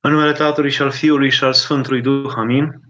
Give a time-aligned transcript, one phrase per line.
[0.00, 2.80] În numele Tatălui și al Fiului și al Sfântului Duh, amin.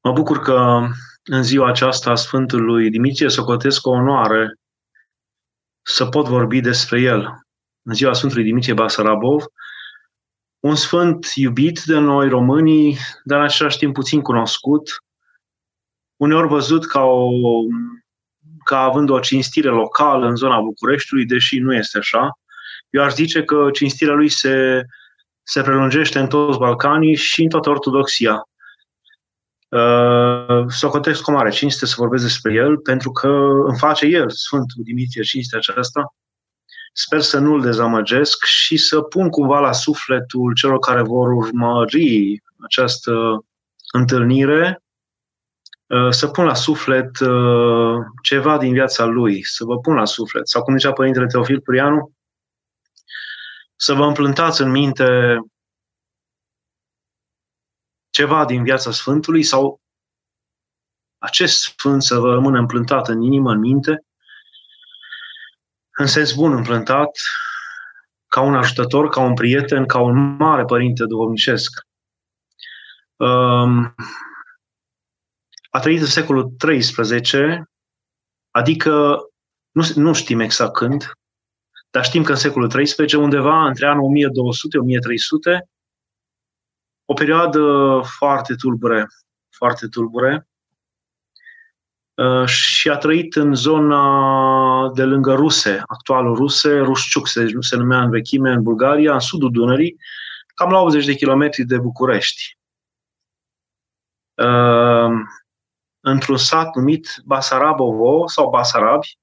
[0.00, 0.88] Mă bucur că
[1.24, 4.58] în ziua aceasta a Sfântului Dimitrie socotesc o onoare
[5.82, 7.28] să pot vorbi despre el.
[7.82, 9.44] În ziua Sfântului Dimitrie Basarabov,
[10.60, 14.90] un sfânt iubit de noi românii, dar în același timp puțin cunoscut,
[16.16, 17.28] uneori văzut ca, o,
[18.64, 22.38] ca având o cinstire locală în zona Bucureștiului, deși nu este așa.
[22.90, 24.84] Eu aș zice că cinstirea lui se
[25.48, 28.48] se prelungește în toți Balcanii și în toată Ortodoxia.
[29.68, 33.28] Uh, Socotesc cu mare cinste să vorbesc despre el, pentru că
[33.66, 36.14] îmi face el, Sfântul Dimitrie, cinstea aceasta.
[36.92, 43.44] Sper să nu-l dezamăgesc și să pun cumva la sufletul celor care vor urmări această
[43.92, 44.82] întâlnire,
[45.86, 50.48] uh, să pun la suflet uh, ceva din viața lui, să vă pun la suflet.
[50.48, 52.15] Sau cum zicea Părintele Teofil Purianu,
[53.76, 55.38] să vă împlântați în minte
[58.10, 59.80] ceva din viața Sfântului sau
[61.18, 64.04] acest Sfânt să vă rămână împlântat în inimă, în minte,
[65.90, 67.10] în sens bun împlântat,
[68.26, 71.80] ca un ajutător, ca un prieten, ca un mare părinte duhovnicesc.
[73.16, 73.94] Um,
[75.70, 77.62] a trăit în secolul XIII,
[78.50, 79.18] adică
[79.70, 81.12] nu, nu știm exact când,
[81.90, 84.12] dar știm că în secolul XIII, undeva între anul
[85.60, 85.66] 1200-1300,
[87.04, 87.60] o perioadă
[88.18, 89.06] foarte tulbure,
[89.56, 90.48] foarte tulbure,
[92.14, 98.02] uh, și a trăit în zona de lângă Ruse, actualul Ruse, Rușciuc se, se numea
[98.02, 99.96] în vechime, în Bulgaria, în sudul Dunării,
[100.54, 102.58] cam la 80 de kilometri de București.
[104.34, 105.10] Uh,
[106.00, 109.18] într-un sat numit Basarabovo sau Basarabi,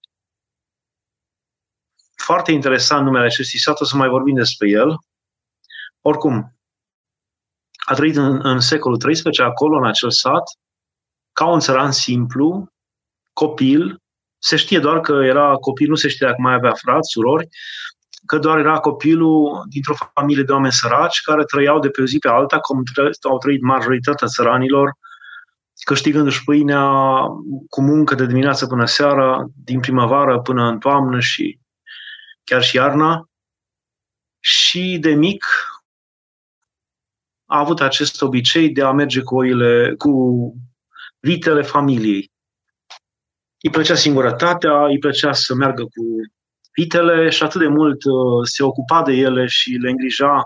[2.34, 4.98] foarte interesant numele acestui sat, o să mai vorbim despre el.
[6.02, 6.56] Oricum,
[7.86, 10.44] a trăit în, în secolul XIII acolo, în acel sat,
[11.32, 12.68] ca un țăran simplu,
[13.34, 13.98] copil,
[14.38, 17.48] se știe doar că era copil, nu se știe dacă mai avea frați, surori,
[18.26, 22.18] că doar era copilul dintr-o familie de oameni săraci care trăiau de pe o zi
[22.18, 22.84] pe alta, cum
[23.30, 24.92] au trăit majoritatea țăranilor,
[25.86, 26.88] câștigându-și pâinea
[27.70, 31.62] cu muncă de dimineață până seara, din primăvară până în toamnă și
[32.44, 33.30] chiar și iarna.
[34.40, 35.46] Și de mic
[37.46, 40.12] a avut acest obicei de a merge cu oile, cu
[41.20, 42.32] vitele familiei.
[43.62, 46.04] Îi plăcea singurătatea, îi plăcea să meargă cu
[46.74, 50.42] vitele și atât de mult uh, se ocupa de ele și le îngrija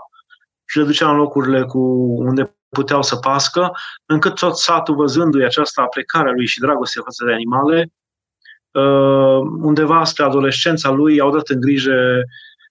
[0.68, 1.78] și le ducea în locurile cu
[2.18, 3.70] unde puteau să pască,
[4.06, 7.97] încât tot satul, văzându-i această aplecare a lui și dragoste față de animale, uh,
[9.60, 12.22] undeva spre adolescența lui au dat în grijă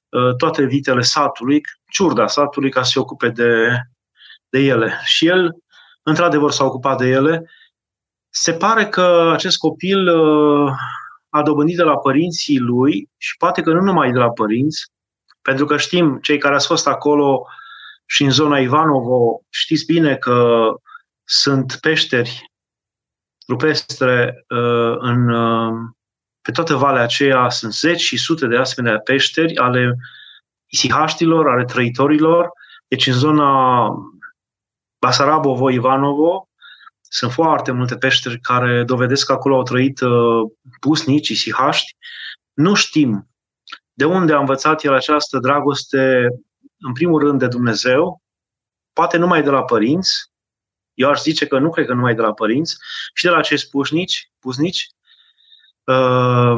[0.09, 3.67] uh, toate vitele satului, ciurda satului, ca să se ocupe de,
[4.49, 5.01] de ele.
[5.03, 5.55] Și el,
[6.03, 7.49] într-adevăr, s-a ocupat de ele.
[8.29, 10.71] Se pare că acest copil uh,
[11.29, 14.85] a dobândit de la părinții lui și poate că nu numai de la părinți,
[15.41, 17.47] pentru că știm, cei care ați fost acolo
[18.05, 20.67] și în zona Ivanovo, știți bine că
[21.23, 22.51] sunt peșteri
[23.47, 25.73] rupestre uh, în, uh,
[26.41, 29.95] pe toată valea aceea sunt zeci și sute de asemenea peșteri ale
[30.65, 32.49] isihaștilor, ale trăitorilor.
[32.87, 33.89] Deci în zona
[34.99, 36.49] Basarabovo, Ivanovo,
[37.09, 41.95] sunt foarte multe peșteri care dovedesc că acolo au trăit uh, pusnici, isihaști.
[42.53, 43.27] Nu știm
[43.93, 46.27] de unde a învățat el această dragoste,
[46.79, 48.21] în primul rând, de Dumnezeu,
[48.93, 50.26] poate numai de la părinți,
[50.97, 52.77] eu aș zice că nu cred că numai de la părinți,
[53.13, 54.87] și de la acești pusnici, pusnici
[55.83, 56.55] uh,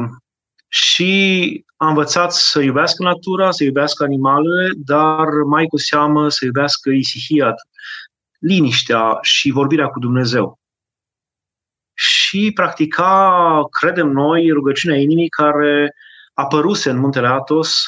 [0.68, 6.90] și a învățat să iubească natura, să iubească animalele, dar mai cu seamă să iubească
[6.90, 7.54] isihia,
[8.38, 10.58] liniștea și vorbirea cu Dumnezeu.
[11.94, 15.94] Și practica, credem noi, rugăciunea inimii care
[16.34, 17.82] apăruse în muntele Atos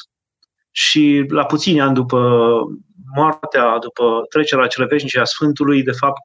[0.70, 2.60] și la puțini ani după
[3.14, 6.22] moartea, după trecerea cele veșnice a Sfântului, de fapt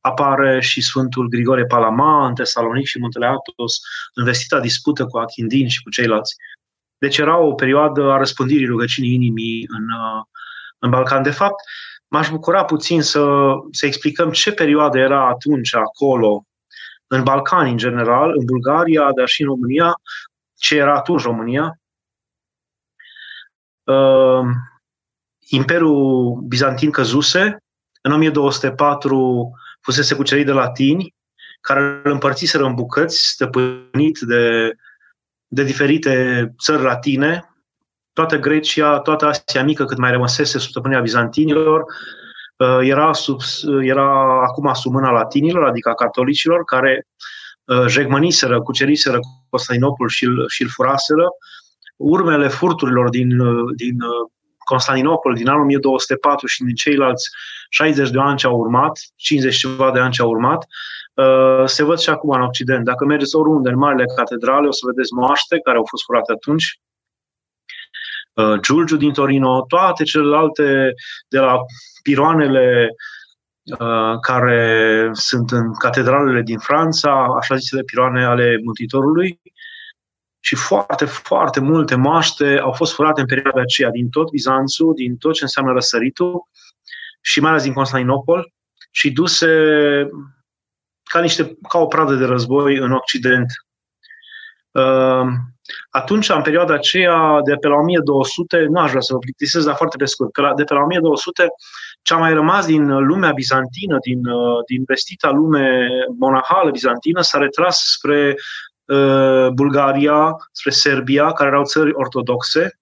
[0.00, 3.80] apare și Sfântul Grigore Palama în Tesalonic și Muntele Atos,
[4.14, 6.34] în vestita dispută cu Achindin și cu ceilalți.
[6.98, 9.84] Deci era o perioadă a răspândirii rugăciunii inimii în,
[10.78, 11.22] în Balcan.
[11.22, 11.60] De fapt,
[12.08, 16.44] m-aș bucura puțin să, să explicăm ce perioadă era atunci acolo,
[17.06, 19.94] în Balcani în general, în Bulgaria, dar și în România,
[20.58, 21.80] ce era atunci România.
[23.84, 24.46] Uh,
[25.48, 27.56] Imperiul Bizantin căzuse,
[28.02, 29.50] în 1204
[29.80, 31.14] fusese cucerit de latini,
[31.60, 34.72] care îl împărțiseră în bucăți, stăpânit de,
[35.46, 37.56] de diferite țări latine,
[38.12, 41.84] toată Grecia, toată Asia Mică, cât mai rămăsese sub stăpânirea bizantinilor,
[42.56, 43.40] uh, era, sub,
[43.80, 47.06] era acum sub mâna latinilor, adică a catolicilor, care
[47.64, 49.18] uh, jegmăniseră, cuceriseră
[49.48, 51.24] Constantinopol și îl, și îl furaseră.
[51.96, 53.96] Urmele furturilor din, uh, din
[54.70, 57.30] Constantinopol din anul 1204 și din ceilalți
[57.68, 60.66] 60 de ani ce au urmat, 50 ceva de ani ce au urmat,
[61.64, 62.84] se văd și acum în Occident.
[62.84, 66.80] Dacă mergeți oriunde în marile catedrale, o să vedeți moaște care au fost furate atunci,
[68.36, 70.94] Uh, Giulgiu din Torino, toate celelalte
[71.28, 71.56] de la
[72.02, 72.88] piroanele
[73.78, 79.40] uh, care sunt în catedralele din Franța, așa zisele piroane ale Mântuitorului,
[80.46, 85.16] și foarte, foarte multe maște au fost furate în perioada aceea din tot Bizanțul, din
[85.16, 86.48] tot ce înseamnă răsăritul
[87.20, 88.52] și mai ales din Constantinopol
[88.90, 89.48] și duse
[91.02, 93.46] ca, niște, ca o pradă de război în Occident.
[94.70, 95.26] Uh,
[95.90, 99.74] atunci, în perioada aceea, de pe la 1200, nu aș vrea să vă plictisesc, dar
[99.74, 101.48] foarte pe scurt, de pe la 1200,
[102.02, 105.88] ce a mai rămas din lumea bizantină, din, uh, din vestita lume
[106.18, 108.74] monahală bizantină, s-a retras spre uh,
[109.52, 112.78] Bulgaria, spre Serbia, care erau țări ortodoxe,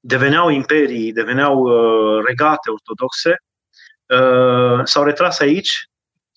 [0.00, 3.36] deveneau imperii, deveneau uh, regate ortodoxe,
[4.06, 5.88] uh, s-au retras aici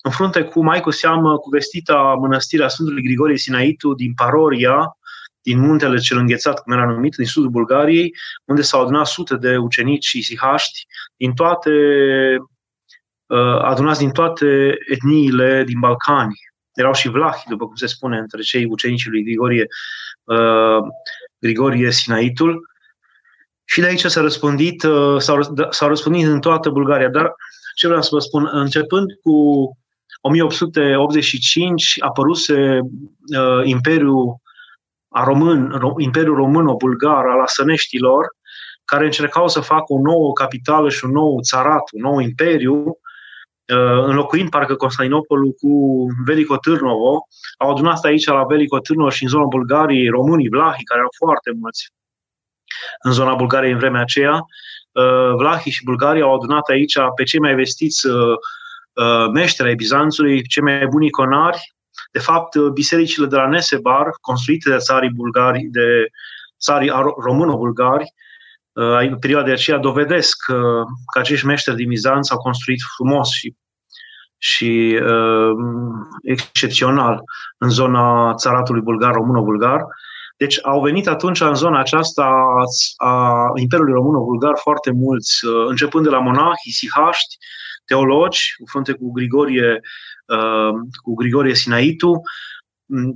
[0.02, 4.96] în frunte cu mai cu seamă cu vestita mănăstirea Sfântului Grigorie Sinaitu din Paroria,
[5.42, 8.14] din muntele cel înghețat, cum era numit, din sudul Bulgariei,
[8.44, 10.86] unde s-au adunat sute de ucenici și sihaști
[11.16, 11.70] din toate,
[13.26, 16.51] uh, adunați din toate etniile din Balcani.
[16.74, 19.66] Erau și vlahi, după cum se spune, între cei ucenici lui Grigorie,
[20.24, 20.78] uh,
[21.38, 22.70] Grigorie Sinaitul.
[23.64, 25.38] Și de aici s-a răspândit, uh, s-au,
[25.70, 27.08] s-au răspândit în toată Bulgaria.
[27.08, 27.34] Dar
[27.74, 29.32] ce vreau să vă spun, începând cu
[30.20, 34.36] 1885 apăruse uh, Imperiul
[35.08, 38.26] a român, Imperiul Româno-Bulgar al asăneștilor,
[38.84, 42.94] care încercau să facă o nouă capitală și un nou țarat, un nou imperiu, uh,
[44.06, 47.26] înlocuind parcă Constantinopolul cu Veliko Târnovo.
[47.58, 51.50] Au adunat aici la Veliko Târnovo și în zona Bulgariei românii, vlahii, care erau foarte
[51.60, 51.92] mulți
[53.02, 54.40] în zona Bulgariei în vremea aceea.
[54.92, 58.36] Uh, vlahii și Bulgarii au adunat aici pe cei mai vestiți uh,
[58.94, 61.74] Uh, meșteri ai Bizanțului, cei mai buni iconari.
[62.12, 66.06] De fapt, uh, bisericile de la Nesebar, construite de țarii bulgari, de
[66.60, 66.92] țarii
[67.24, 68.10] româno-bulgari, uh,
[68.72, 70.82] în perioada aceea dovedesc că
[71.18, 73.54] acești meșteri din Bizanț au construit frumos și,
[74.38, 75.50] și uh,
[76.22, 77.22] excepțional
[77.58, 79.84] în zona țaratului bulgar, româno-bulgar.
[80.36, 82.32] Deci au venit atunci în zona aceasta
[82.96, 85.38] a Imperiului Româno-Bulgar foarte mulți,
[85.68, 87.36] începând de la monahi, sihaști,
[87.84, 89.80] teologi, în frunte cu Grigorie,
[90.26, 90.72] uh,
[91.02, 92.20] cu Grigorie Sinaitu,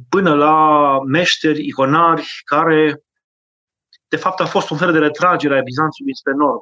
[0.08, 3.00] până la meșteri, iconari, care
[4.08, 6.60] de fapt a fost un fel de retragere a Bizanțului spre nord.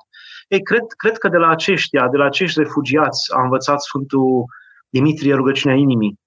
[0.48, 4.44] Ei, cred, cred că de la aceștia, de la acești refugiați, a învățat Sfântul
[4.88, 6.18] Dimitrie rugăciunea inimii.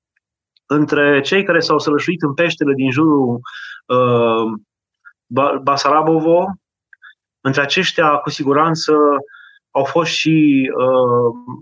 [0.66, 3.40] Între cei care s-au sălășuit în peștele din jurul
[3.86, 4.52] uh,
[5.62, 6.46] Basarabovo,
[7.42, 8.94] între aceștia, cu siguranță,
[9.72, 11.60] au fost și uh,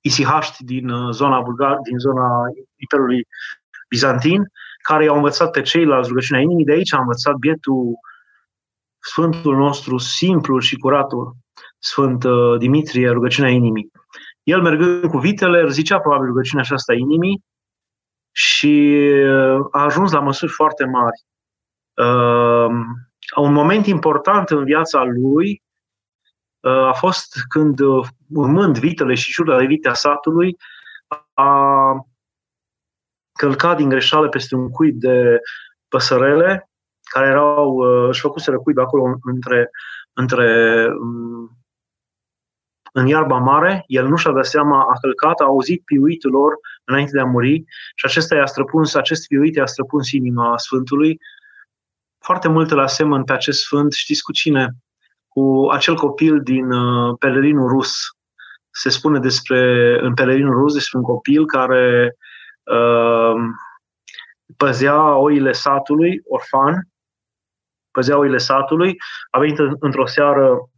[0.00, 2.28] isihaști din uh, zona bulgar, din zona
[2.76, 3.26] Imperiului
[3.88, 4.42] Bizantin,
[4.82, 6.64] care i-au învățat pe ceilalți rugăciunea inimii.
[6.64, 7.98] De aici a învățat bietul
[9.02, 11.32] Sfântul nostru, simplul și curatul,
[11.78, 13.90] Sfânt uh, Dimitrie, rugăciunea inimii.
[14.42, 17.44] El, mergând cu vitele, zicea probabil rugăciunea aceasta inimii
[18.32, 21.24] și uh, a ajuns la măsuri foarte mari.
[21.94, 22.74] Uh,
[23.36, 25.62] un moment important în viața lui
[26.62, 30.56] Uh, a fost când, uh, urmând vitele și ciuda de vite a satului,
[31.34, 32.06] a
[33.32, 35.40] călcat din greșeală peste un cuib de
[35.88, 36.70] păsărele
[37.12, 39.70] care erau, uh, își făcuseră cuib acolo între,
[40.12, 41.56] între um,
[42.92, 46.52] în iarba mare, el nu și-a dat seama, a călcat, a auzit piuitul lor
[46.84, 47.64] înainte de a muri
[47.94, 51.18] și acesta i-a străpuns, acest piuit i-a străpuns inima Sfântului.
[52.18, 54.76] Foarte multe la asemăn pe acest Sfânt, știți cu cine?
[55.32, 57.92] cu acel copil din uh, Pelerinul Rus.
[58.70, 62.16] Se spune despre, în Pelerinul Rus despre un copil care
[62.62, 63.34] uh,
[64.56, 66.88] păzea oile satului, orfan,
[67.92, 68.96] păzea oile satului,
[69.30, 70.70] a venit într-o seară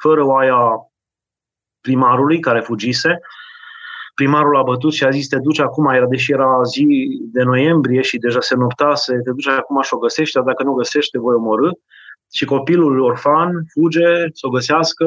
[0.00, 0.60] fără oaia
[1.80, 3.20] primarului care fugise.
[4.14, 6.86] Primarul a bătut și a zis, te duci acum, era, deși era zi
[7.32, 11.10] de noiembrie și deja se noptase, te duci acum și o găsești, dacă nu găsești,
[11.10, 11.70] te voi omorâ
[12.32, 15.04] și copilul orfan fuge să o găsească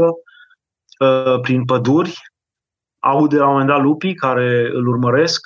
[0.99, 2.21] uh, prin păduri,
[2.99, 5.41] aude la un moment dat lupii care îl urmăresc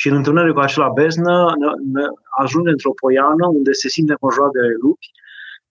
[0.00, 1.52] și în întâlnire cu acela beznă
[2.40, 5.10] ajunge într-o poiană unde se simte înconjurat de lupi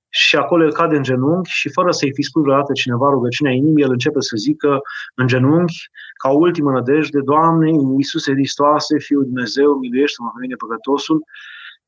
[0.09, 3.83] și acolo el cade în genunchi și fără să-i fi spus vreodată cineva rugăciunea inimii,
[3.83, 4.79] el începe să zică
[5.15, 5.89] în genunchi,
[6.21, 11.23] ca ultimă nădejde, Doamne, Iisuse Hristoase, Fiul Dumnezeu, miluiește-mă pe mine păcătosul.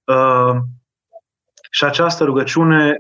[0.04, 0.56] Uh,
[1.70, 2.98] și această rugăciune,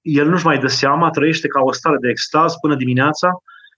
[0.00, 3.28] el nu-și mai dă seama, trăiește ca o stare de extaz până dimineața,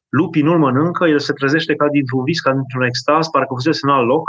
[0.08, 3.90] lupii nu-l mănâncă, el se trezește ca dintr-un vis, ca dintr-un extaz, parcă fusese în
[3.92, 4.22] alt loc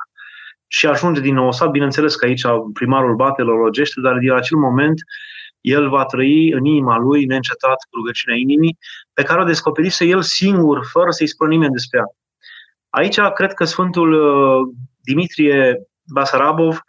[0.67, 1.69] și ajunge din nou sat.
[1.69, 2.43] Bineînțeles că aici
[2.73, 4.99] primarul bate, îl rogește, dar din acel moment
[5.61, 8.77] el va trăi în inima lui neîncetat cu rugăciunea inimii,
[9.13, 12.05] pe care o descoperise el singur, fără să-i spună nimeni despre ea.
[12.89, 16.79] Aici cred că Sfântul uh, Dimitrie Basarabov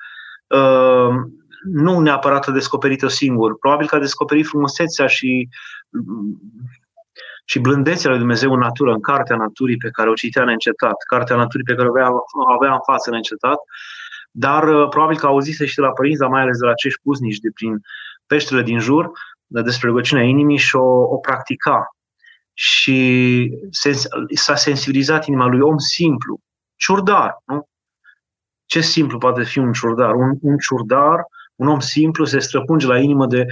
[0.46, 1.14] uh,
[1.62, 3.58] nu neapărat a descoperit-o singur.
[3.58, 5.48] Probabil că a descoperit frumusețea și,
[7.48, 11.36] și blândețea lui Dumnezeu în natură, în cartea naturii pe care o citea neîncetat, cartea
[11.36, 13.58] naturii pe care o avea, o avea în față neîncetat,
[14.30, 17.00] dar uh, probabil că auzise și de la părinți, dar mai ales de la acești
[17.02, 17.80] puznici de prin
[18.26, 19.10] peștele din jur,
[19.46, 21.96] despre rugăciunea inimii și o, o practica.
[22.54, 26.40] Și sens, s-a sensibilizat inima lui om simplu,
[26.76, 27.68] ciurdar, nu?
[28.64, 30.14] Ce simplu poate fi un ciurdar?
[30.14, 31.26] Un, un ciurdar
[31.56, 33.46] un om simplu se străpunge la inimă de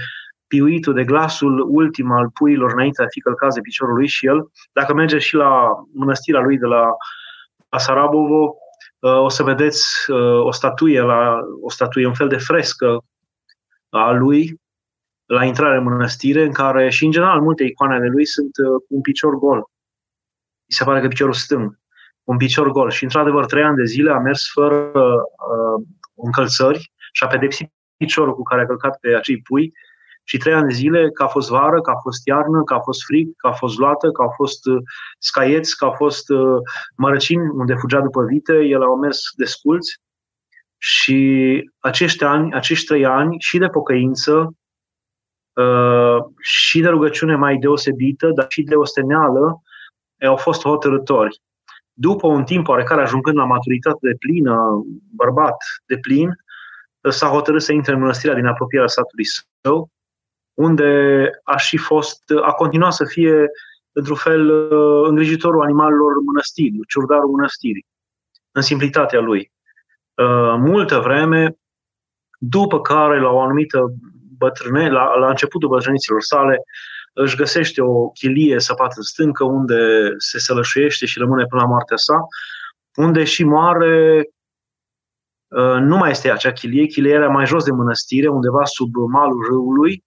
[0.55, 4.25] piuitul, de glasul ultim al puilor înainte de a fi călcat de piciorul lui și
[4.25, 6.83] el, dacă merge și la mănăstirea lui de la,
[7.69, 8.55] la Sarabovo,
[8.99, 12.97] uh, o să vedeți uh, o statuie, la, o statuie, un fel de frescă
[13.89, 14.61] a lui
[15.25, 18.81] la intrare în mănăstire, în care și în general multe icoane ale lui sunt uh,
[18.87, 19.57] cu un picior gol.
[20.67, 21.79] Mi se pare că piciorul stâng,
[22.23, 22.89] un picior gol.
[22.89, 25.85] Și într-adevăr, trei ani de zile a mers fără uh,
[26.15, 29.73] încălțări și a pedepsit piciorul cu care a călcat pe acei pui
[30.27, 32.79] și trei ani de zile, că a fost vară, că a fost iarnă, că a
[32.79, 34.81] fost frig, că a fost luată, că a fost uh,
[35.19, 36.57] scaieți, că a fost uh,
[36.97, 39.99] mărăcini unde fugea după vite, el a mers desculți
[40.77, 44.55] și acești ani, acești trei ani și de pocăință
[45.53, 49.61] uh, și de rugăciune mai deosebită, dar și de osteneală,
[50.27, 51.41] au fost hotărători.
[51.93, 54.83] După un timp oarecare, ajungând la maturitate de plină,
[55.15, 56.29] bărbat de plin,
[57.09, 59.25] s-a hotărât să intre în mănăstirea din apropierea satului
[59.61, 59.89] său,
[60.55, 63.45] unde a și fost, a continuat să fie,
[63.91, 64.49] într-un fel,
[65.07, 67.85] îngrijitorul animalelor mănăstirii, ciurdarul mănăstirii,
[68.51, 69.51] în simplitatea lui.
[70.13, 71.57] Uh, multă vreme,
[72.37, 73.93] după care, la o anumită
[74.37, 76.57] bătrâne, la, la începutul bătrâniților sale,
[77.13, 79.75] își găsește o chilie săpată stâncă unde
[80.17, 82.15] se sălășuiește și rămâne până la moartea sa,
[82.95, 84.25] unde și moare
[85.55, 89.45] Uh, nu mai este acea chilie, chilie era mai jos de mănăstire, undeva sub malul
[89.49, 90.03] râului,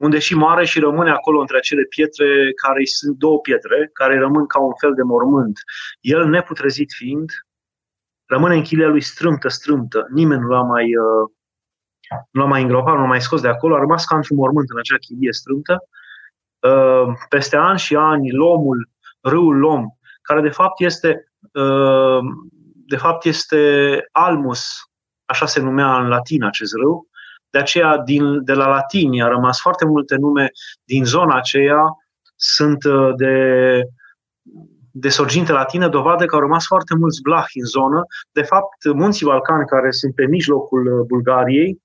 [0.00, 4.46] unde și moare și rămâne acolo între acele pietre, care sunt două pietre, care rămân
[4.46, 5.58] ca un fel de mormânt.
[6.00, 7.30] El, neputrezit fiind,
[8.26, 10.06] rămâne în chilia lui strâmtă, strâmtă.
[10.10, 11.30] Nimeni nu l-a mai, uh,
[12.30, 14.70] nu l-a mai îngropat, nu l-a mai scos de acolo, a rămas ca într-un mormânt
[14.70, 15.82] în acea chilie strâmtă.
[16.58, 18.88] Uh, peste ani și ani, lomul,
[19.20, 19.86] râul Lom,
[20.22, 21.24] care de fapt este
[22.86, 23.58] de fapt este
[24.12, 24.90] Almus,
[25.24, 27.09] așa se numea în latin acest râu,
[27.50, 30.50] de aceea din, de la latini a rămas foarte multe nume
[30.84, 31.84] din zona aceea,
[32.36, 33.34] sunt uh, de,
[34.90, 38.02] de sorginte latină, dovadă că au rămas foarte mulți vlahi în zonă.
[38.32, 41.82] De fapt, munții Balcani, care sunt pe mijlocul uh, Bulgariei,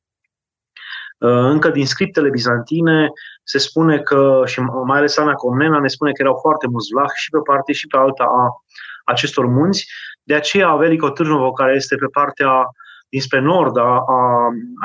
[1.17, 3.09] uh, încă din scriptele bizantine
[3.43, 7.17] se spune că, și mai ales Ana Comnena ne spune că erau foarte mulți vlahi
[7.17, 8.63] și pe parte și pe alta a
[9.05, 9.85] acestor munți
[10.23, 12.49] de aceea Velico Târnovo, care este pe partea
[13.15, 14.19] dinspre nord a, a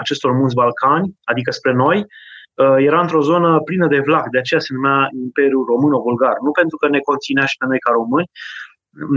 [0.02, 4.60] acestor munți Balcani, adică spre noi, uh, era într-o zonă plină de vlac, de aceea
[4.60, 6.36] se numea Imperiul Româno-Bulgar.
[6.46, 8.30] Nu pentru că ne conținea și pe noi ca români,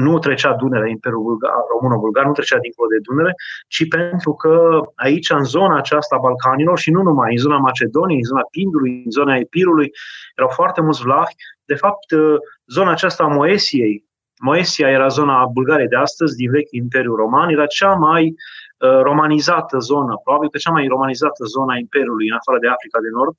[0.06, 1.38] nu trecea Dunăre, Imperiul
[1.74, 3.34] Româno-Bulgar, nu trecea dincolo de Dunăre,
[3.74, 4.54] ci pentru că
[4.96, 8.94] aici, în zona aceasta a Balcanilor și nu numai, în zona Macedoniei, în zona Pindului,
[9.06, 9.90] în zona Epirului,
[10.38, 11.36] erau foarte mulți vlahi.
[11.72, 12.36] De fapt, uh,
[12.78, 13.96] zona aceasta a Moesiei,
[14.50, 18.36] Moesia era zona Bulgariei de astăzi, din vechi Imperiu Roman, era cea mai uh,
[18.78, 23.36] romanizată zonă, probabil că cea mai romanizată zona Imperiului, în afară de Africa de Nord.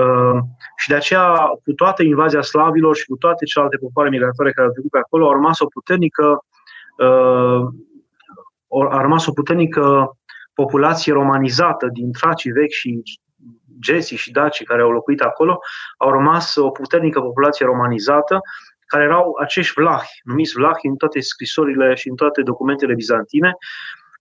[0.00, 0.38] Uh,
[0.76, 4.72] și de aceea, cu toată invazia slavilor și cu toate celelalte popoare migratoare care au
[4.72, 6.44] trecut pe acolo, a rămas o puternică,
[6.98, 7.62] uh,
[8.90, 10.16] a rămas o puternică
[10.54, 13.02] populație romanizată din tracii vechi și
[13.80, 15.58] gesii și dacii care au locuit acolo,
[15.98, 18.40] au rămas o puternică populație romanizată
[18.86, 23.56] care erau acești vlahi, numiți vlahi în toate scrisorile și în toate documentele bizantine,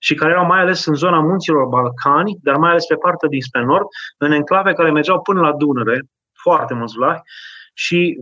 [0.03, 3.63] și care erau mai ales în zona munților Balcani, dar mai ales pe partea dinspre
[3.63, 3.85] nord,
[4.17, 6.01] în enclave care mergeau până la Dunăre,
[6.33, 7.21] foarte mulți vlahi,
[7.73, 8.19] și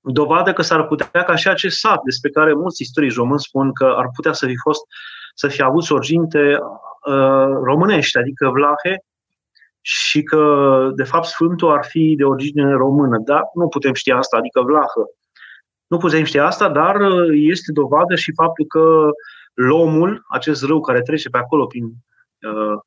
[0.00, 3.94] dovadă că s-ar putea ca și acest sat, despre care mulți istorici români spun că
[3.96, 4.80] ar putea să fi fost
[5.34, 6.58] să fie avut sorginte
[7.06, 9.04] uh, românești, adică vlahe,
[9.80, 10.42] și că,
[10.94, 13.18] de fapt, Sfântul ar fi de origine română.
[13.24, 15.04] Dar nu putem ști asta, adică vlahă.
[15.86, 16.96] Nu putem ști asta, dar
[17.30, 19.10] este dovadă și faptul că
[19.62, 22.78] Lomul, acest râu care trece pe acolo prin, uh,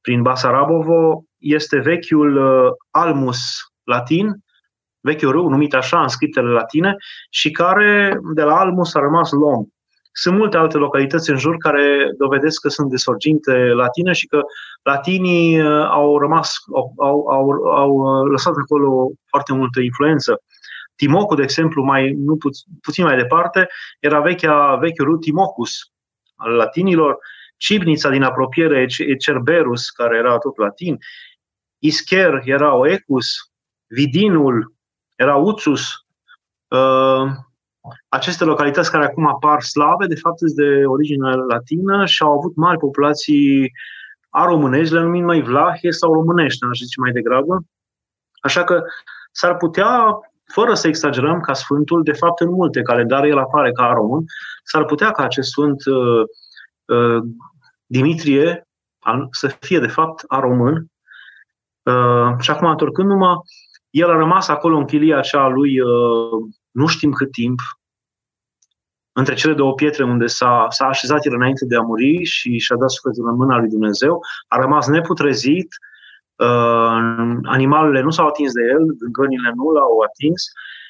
[0.00, 3.38] prin Basarabovo, este vechiul uh, Almus
[3.84, 4.36] latin,
[5.00, 6.96] vechiul râu numit așa în scriptele latine
[7.30, 9.64] și care de la Almus a rămas Lom.
[10.12, 14.40] Sunt multe alte localități în jur care dovedesc că sunt de sorginte latină și că
[14.82, 20.42] latinii uh, au rămas, au, au, au, au lăsat acolo foarte multă influență.
[20.96, 22.48] Timocu, de exemplu, mai, nu pu-
[22.82, 23.66] puțin mai departe,
[24.00, 25.91] era vechea, vechiul râu Timocus
[26.42, 27.18] al latinilor,
[27.56, 30.98] Cibnița din apropiere e Cerberus, care era tot latin,
[31.78, 33.26] Ischer era Oecus,
[33.86, 34.74] Vidinul
[35.16, 35.90] era Uțus.
[36.68, 37.30] Uh,
[38.08, 42.56] aceste localități care acum apar slave, de fapt, sunt de origine latină și au avut
[42.56, 43.72] mari populații
[44.30, 47.64] a românești, le numim noi vlahe sau românești, aș zice mai degrabă.
[48.40, 48.82] Așa că
[49.30, 50.18] s-ar putea
[50.52, 54.24] fără să exagerăm ca Sfântul, de fapt în multe calendare el apare ca român,
[54.64, 56.22] s-ar putea ca acest Sfânt uh,
[56.84, 57.22] uh,
[57.86, 58.66] Dimitrie
[59.30, 60.86] să fie de fapt a român.
[61.82, 63.40] Uh, și acum, întorcându-mă,
[63.90, 66.30] el a rămas acolo în chilia aceea lui uh,
[66.70, 67.60] nu știm cât timp,
[69.12, 72.76] între cele două pietre unde s-a, s-a așezat el înainte de a muri și și-a
[72.76, 75.91] dat sufletul în mâna lui Dumnezeu, a rămas neputrezit, Uh,
[77.42, 80.42] animalele nu s-au atins de el, gânile nu l-au atins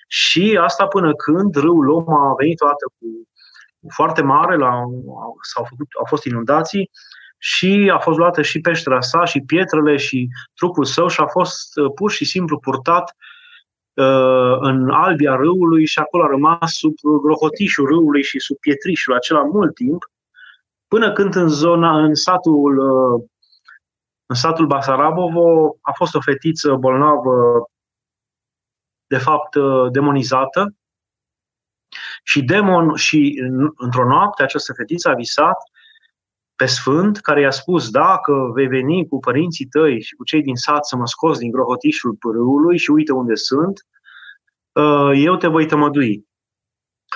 [0.06, 3.06] și asta până când râul Lom a venit o dată cu
[3.88, 4.70] foarte mare, la,
[5.42, 6.90] s-au făcut, au fost inundații
[7.38, 11.76] și a fost luată și peștera sa și pietrele și trupul său și a fost
[11.76, 13.16] uh, pur și simplu purtat
[13.94, 19.42] uh, în albia râului și acolo a rămas sub grohotișul râului și sub pietrișul acela
[19.42, 20.10] mult timp,
[20.88, 23.22] până când în zona, în satul uh,
[24.32, 27.66] în satul Basarabovo a fost o fetiță bolnavă,
[29.06, 29.56] de fapt
[29.90, 30.74] demonizată,
[32.22, 33.42] și demon și
[33.76, 35.56] într-o noapte această fetiță a visat
[36.56, 40.56] pe Sfânt, care i-a spus, dacă vei veni cu părinții tăi și cu cei din
[40.56, 43.86] sat să mă scoți din grohotișul pârâului și uite unde sunt,
[45.14, 46.26] eu te voi tămădui.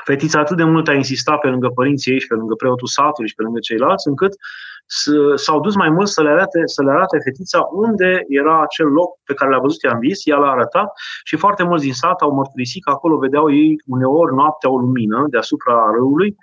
[0.09, 3.29] Fetița atât de mult a insistat pe lângă părinții ei și pe lângă preotul satului
[3.29, 4.33] și pe lângă ceilalți, încât
[5.35, 9.11] s-au dus mai mult să le arate, să le arate fetița unde era acel loc
[9.25, 10.88] pe care l-a văzut ea în vis, ea l-a arătat
[11.25, 15.27] și foarte mulți din sat au mărturisit că acolo vedeau ei uneori noaptea o lumină
[15.29, 16.37] deasupra râului,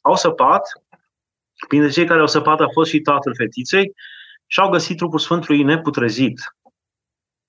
[0.00, 0.62] au săpat,
[1.68, 3.92] printre cei care au săpat a fost și tatăl fetiței
[4.46, 6.40] și au găsit trupul Sfântului neputrezit.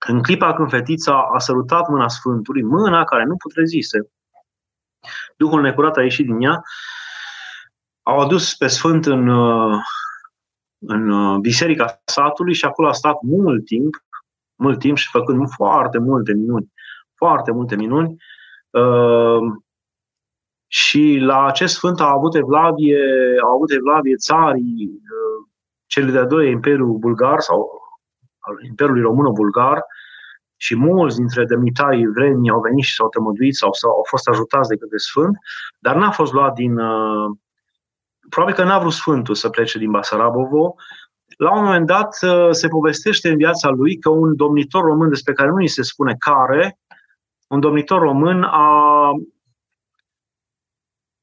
[0.08, 4.10] În clipa când fetița a sărutat mâna Sfântului, mâna care nu putrezise,
[5.38, 6.62] Duhul necurat a ieșit din ea,
[8.04, 9.78] au adus pe Sfânt în, uh,
[10.80, 13.96] în uh, biserica satului și acolo a stat mult timp,
[14.56, 16.74] mult timp și făcând foarte multe minuni,
[17.16, 18.16] foarte multe minuni.
[18.70, 19.40] Uh,
[20.68, 23.00] și la acest sfânt a avut evlavie,
[23.44, 25.02] au avut evlavie țarii,
[25.86, 27.82] cele de-a doua Imperiul Bulgar sau
[28.40, 29.84] al Imperiului Româno-Bulgar,
[30.58, 34.70] și mulți dintre demnitarii vremii au venit și s-au tămăduit sau, sau au fost ajutați
[34.70, 35.38] de către Sfânt,
[35.80, 36.78] dar n-a fost luat din...
[36.78, 37.38] Uh,
[38.30, 40.76] probabil că n-a vrut Sfântul să plece din Basarabovo.
[41.38, 45.34] La un moment dat uh, se povestește în viața lui că un domnitor român despre
[45.34, 46.80] care nu ni se spune care,
[47.48, 49.12] un domnitor român a,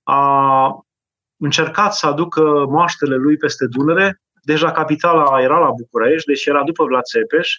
[0.03, 0.87] a
[1.37, 4.21] încercat să aducă moaștele lui peste Dunăre.
[4.43, 7.59] Deja capitala era la București, deci era după Vlad Țepeș,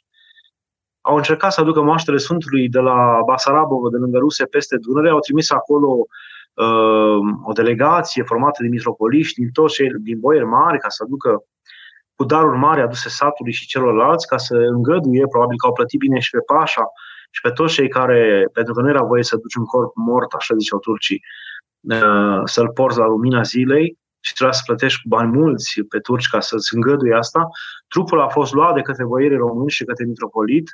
[1.06, 5.20] au încercat să aducă moaștele Sfântului de la Basarabovă, de lângă Ruse, peste Dunăre, au
[5.20, 5.88] trimis acolo
[6.54, 11.44] uh, o delegație formată din mitropoliști, din toți cei, din boieri mari, ca să aducă
[12.16, 16.20] cu daruri mari aduse satului și celorlalți, ca să îngăduie, probabil că au plătit bine
[16.20, 16.86] și pe Pașa
[17.32, 20.34] și pe toți cei care, pentru că nu era voie să duci un corp mort,
[20.34, 21.22] așa ziceau turcii,
[21.80, 26.28] uh, să-l porți la lumina zilei, și trebuia să plătești cu bani mulți pe turci
[26.28, 27.48] ca să-ți îngăduie asta.
[27.88, 30.70] Trupul a fost luat de către boierii români și către mitropolit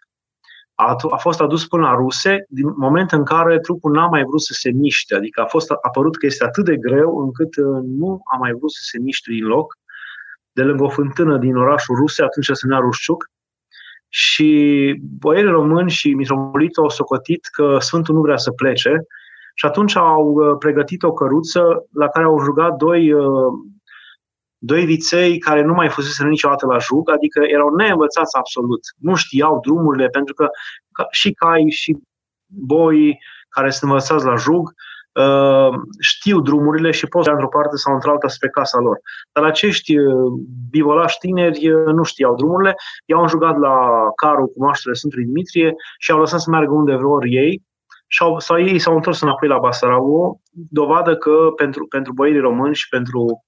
[0.88, 4.42] a, a fost adus până la ruse din moment în care trupul n-a mai vrut
[4.42, 8.22] să se miște, adică a fost apărut că este atât de greu încât uh, nu
[8.34, 9.78] a mai vrut să se miște din loc,
[10.52, 13.30] de lângă o fântână din orașul Ruse, atunci se numea Rușciuc,
[14.14, 14.50] și
[15.20, 19.06] boierii români și mitropolitul au socotit că Sfântul nu vrea să plece.
[19.54, 23.24] Și atunci au uh, pregătit o căruță la care au jugat doi uh,
[24.64, 28.80] doi viței care nu mai fusese niciodată la jug, adică erau neînvățați absolut.
[28.98, 30.48] Nu știau drumurile, pentru că
[31.12, 31.98] și cai și
[32.46, 33.20] boi
[33.50, 34.74] care sunt învățați la jug
[35.14, 39.00] uh, știu drumurile și pot să într-o parte sau într-alta spre casa lor.
[39.32, 40.32] Dar acești uh,
[40.70, 43.76] bivolași tineri uh, nu știau drumurile, i-au înjugat la
[44.16, 47.64] carul cu maștele Sfântului Dimitrie și au lăsat să meargă unde vor ei
[48.18, 52.88] sau, sau ei s-au întors înapoi la Basarabo, dovadă că pentru, pentru boierii români și
[52.90, 53.44] pentru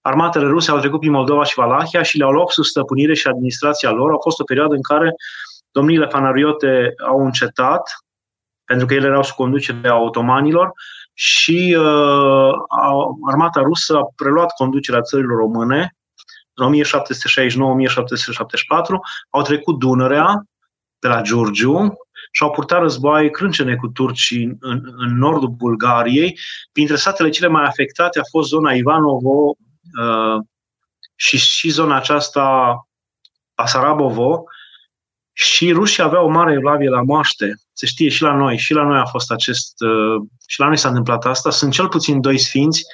[0.00, 3.90] armatele ruse au trecut prin Moldova și Valahia și le-au luat sub stăpânire și administrația
[3.90, 4.12] lor.
[4.12, 5.14] A fost o perioadă în care
[5.70, 7.82] domniile fanariote au încetat,
[8.64, 10.72] pentru că ele erau sub conducerea otomanilor
[11.22, 12.52] și uh,
[13.30, 15.96] armata rusă a preluat conducerea țărilor române
[16.54, 16.78] în 1769-1774,
[19.30, 20.44] au trecut Dunărea
[20.98, 21.94] de la Giurgiu
[22.32, 26.38] și au purtat războaie crâncene cu turcii în, în nordul Bulgariei.
[26.72, 29.56] Printre satele cele mai afectate a fost zona Ivanovo
[30.00, 30.36] uh,
[31.14, 32.74] și, și zona aceasta
[33.54, 34.44] Pasarabovo,
[35.32, 37.54] și rușii aveau o mare evlavie la moaște.
[37.80, 38.58] Se știe și la noi.
[38.58, 39.80] Și la noi a fost acest...
[39.80, 41.50] Uh, și la noi s-a întâmplat asta.
[41.50, 42.84] Sunt cel puțin doi sfinți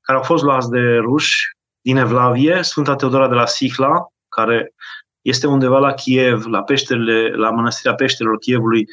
[0.00, 1.36] care au fost luați de ruși
[1.80, 4.74] din Evlavie, Sfânta Teodora de la Sihla, care
[5.20, 8.86] este undeva la Kiev, la, peșterele, la mănăstirea peșterilor Kievului,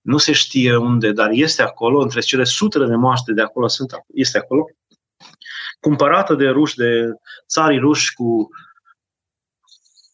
[0.00, 3.90] nu se știe unde, dar este acolo, între cele sutele de moaște de acolo sunt,
[4.14, 4.64] este acolo,
[5.80, 7.12] cumpărată de ruși, de
[7.48, 8.48] țarii ruși cu,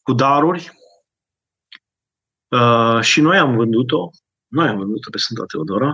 [0.02, 0.72] cu daruri,
[2.54, 4.10] Uh, și noi am vândut-o,
[4.54, 5.92] noi am vândut-o pe Sfânta Teodora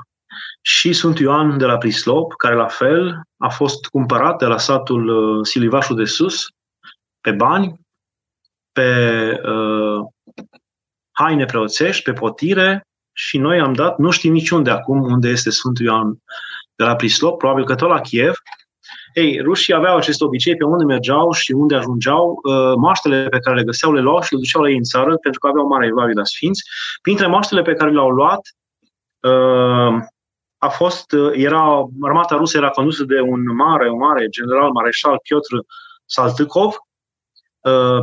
[0.61, 5.09] și sunt Ioan de la Prislop, care la fel a fost cumpărat de la satul
[5.09, 6.47] uh, Silivașul de Sus,
[7.21, 7.81] pe bani,
[8.73, 8.91] pe
[9.45, 10.07] uh,
[11.11, 15.85] haine preoțești, pe potire și noi am dat, nu știm niciunde acum unde este Sfântul
[15.85, 16.19] Ioan
[16.75, 18.35] de la Prislop, probabil că tot la Kiev,
[19.13, 23.57] ei, rușii aveau acest obicei pe unde mergeau și unde ajungeau, uh, maștele pe care
[23.57, 25.87] le găseau le luau și le duceau la ei în țară pentru că aveau mare
[25.87, 26.63] evlavie la sfinți.
[27.03, 28.41] Printre maștele pe care le-au luat,
[29.21, 30.03] uh,
[30.59, 35.19] a fost, uh, era, armata rusă era condusă de un mare, un mare general, mareșal
[35.23, 35.55] Piotr
[36.05, 36.75] Saltykov.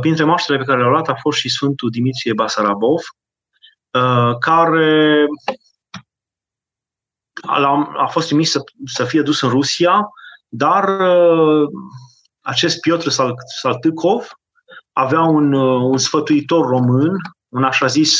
[0.00, 3.00] Printre maștele pe care le-au luat a fost și Sfântul Dimitrie Basarabov,
[4.38, 5.26] care
[7.96, 10.08] a fost trimis să, să fie dus în Rusia
[10.48, 11.68] dar uh,
[12.40, 13.08] acest Piotr
[13.60, 14.28] Saltykov
[14.92, 17.16] avea un, uh, un sfătuitor român,
[17.48, 18.18] un așa zis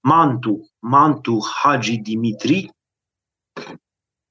[0.00, 2.70] Mantu, Mantu Hagi Dimitri,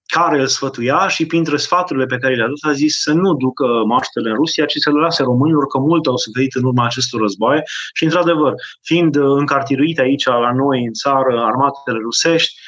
[0.06, 3.66] care îl sfătuia și printre sfaturile pe care le-a dat a zis să nu ducă
[3.86, 7.22] maștele în Rusia, ci să le lase românilor, că mult au suferit în urma acestor
[7.22, 7.62] războaie.
[7.94, 12.60] Și, într-adevăr, fiind încartiruite aici la noi în țară armatele rusești,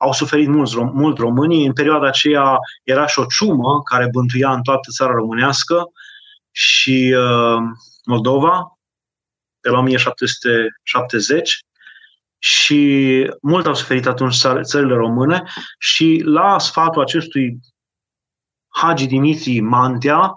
[0.00, 1.66] au suferit mulți, mult românii.
[1.66, 5.92] În perioada aceea era și o ciumă care bântuia în toată țara românească
[6.50, 7.58] și uh,
[8.04, 8.78] Moldova,
[9.60, 11.58] pe la 1770
[12.38, 12.80] și
[13.42, 15.42] mult au suferit atunci țările române
[15.78, 17.60] și la sfatul acestui
[18.68, 20.36] Hagi Dimitri Mantea,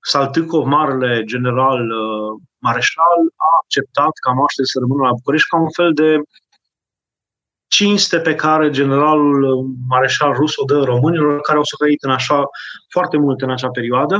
[0.00, 5.70] Saltâcov, marele general uh, mareșal, a acceptat ca moaște să rămână la București ca un
[5.70, 6.16] fel de
[7.68, 12.42] cinste pe care generalul mareșal rus o dă românilor care au suferit în așa
[12.88, 14.18] foarte mult în acea perioadă,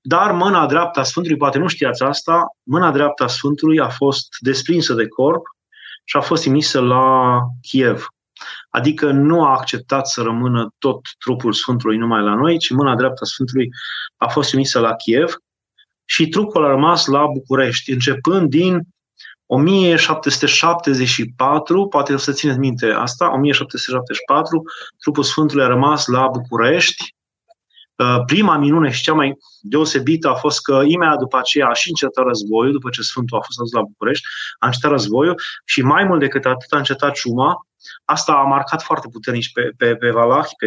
[0.00, 4.26] dar mâna dreaptă a Sfântului, poate nu știați asta, mâna dreaptă a Sfântului a fost
[4.38, 5.42] desprinsă de corp
[6.04, 8.06] și a fost trimisă la Kiev.
[8.68, 13.20] Adică nu a acceptat să rămână tot trupul Sfântului numai la noi, ci mâna dreaptă
[13.22, 13.68] a Sfântului
[14.16, 15.34] a fost trimisă la Kiev
[16.04, 18.80] și trupul a rămas la București, începând din
[19.54, 24.62] 1774, poate să țineți minte asta, 1774,
[25.00, 27.14] trupul Sfântului a rămas la București.
[27.96, 31.88] Uh, prima minune și cea mai deosebită a fost că imediat după aceea a și
[31.88, 34.26] încetat războiul, după ce Sfântul a fost adus la București,
[34.58, 37.66] a încetat războiul și mai mult decât atât a încetat ciuma,
[38.04, 40.66] Asta a marcat foarte puternic pe, pe, pe Valahi, pe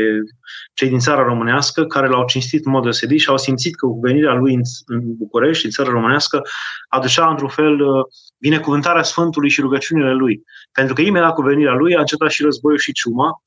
[0.74, 4.00] cei din țara românească, care l-au cinstit în mod deosebit și au simțit că cu
[4.00, 6.42] venirea lui în, în București, în țara românească,
[6.90, 8.06] aducea într-un fel uh,
[8.38, 10.44] binecuvântarea Sfântului și rugăciunile lui.
[10.72, 13.42] Pentru că imediat cu venirea lui a încetat și războiul și ciuma.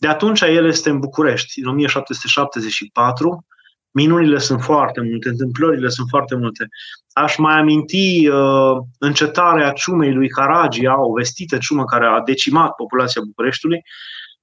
[0.00, 3.46] Uh, de atunci el este în București, în 1774.
[3.90, 6.68] Minunile sunt foarte multe, întâmplările sunt foarte multe.
[7.12, 13.22] Aș mai aminti uh, încetarea ciumei lui Caragia, o vestită ciumă care a decimat populația
[13.26, 13.82] Bucureștiului,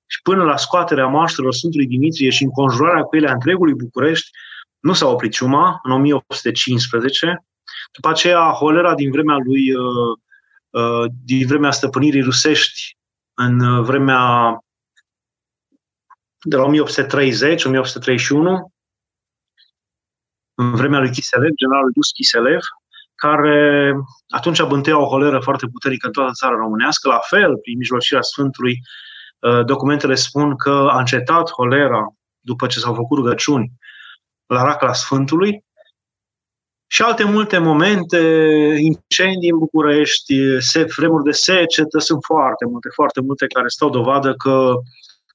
[0.05, 4.29] și până la scoaterea moaștelor Sfântului Dimitrie și înconjurarea cu ele a întregului București,
[4.79, 7.45] nu s-a oprit ciuma, în 1815.
[7.91, 10.17] După aceea, holera din vremea lui, uh,
[10.69, 12.97] uh, din vremea stăpânirii rusești,
[13.33, 14.57] în vremea
[16.47, 16.69] de la 1830-1831,
[20.53, 22.62] în vremea lui Chiselev, generalul Dus Chiselev,
[23.15, 23.93] care
[24.27, 27.07] atunci bântuia o holeră foarte puternică în toată țara românească.
[27.07, 28.79] La fel, prin mijlocirea Sfântului,
[29.39, 33.71] uh, documentele spun că a încetat holera după ce s-au făcut rugăciuni
[34.45, 35.65] la racla Sfântului
[36.88, 38.17] și alte multe momente,
[38.79, 44.33] incendii în București, se, vremuri de secetă, sunt foarte multe, foarte multe care stau dovadă
[44.33, 44.73] că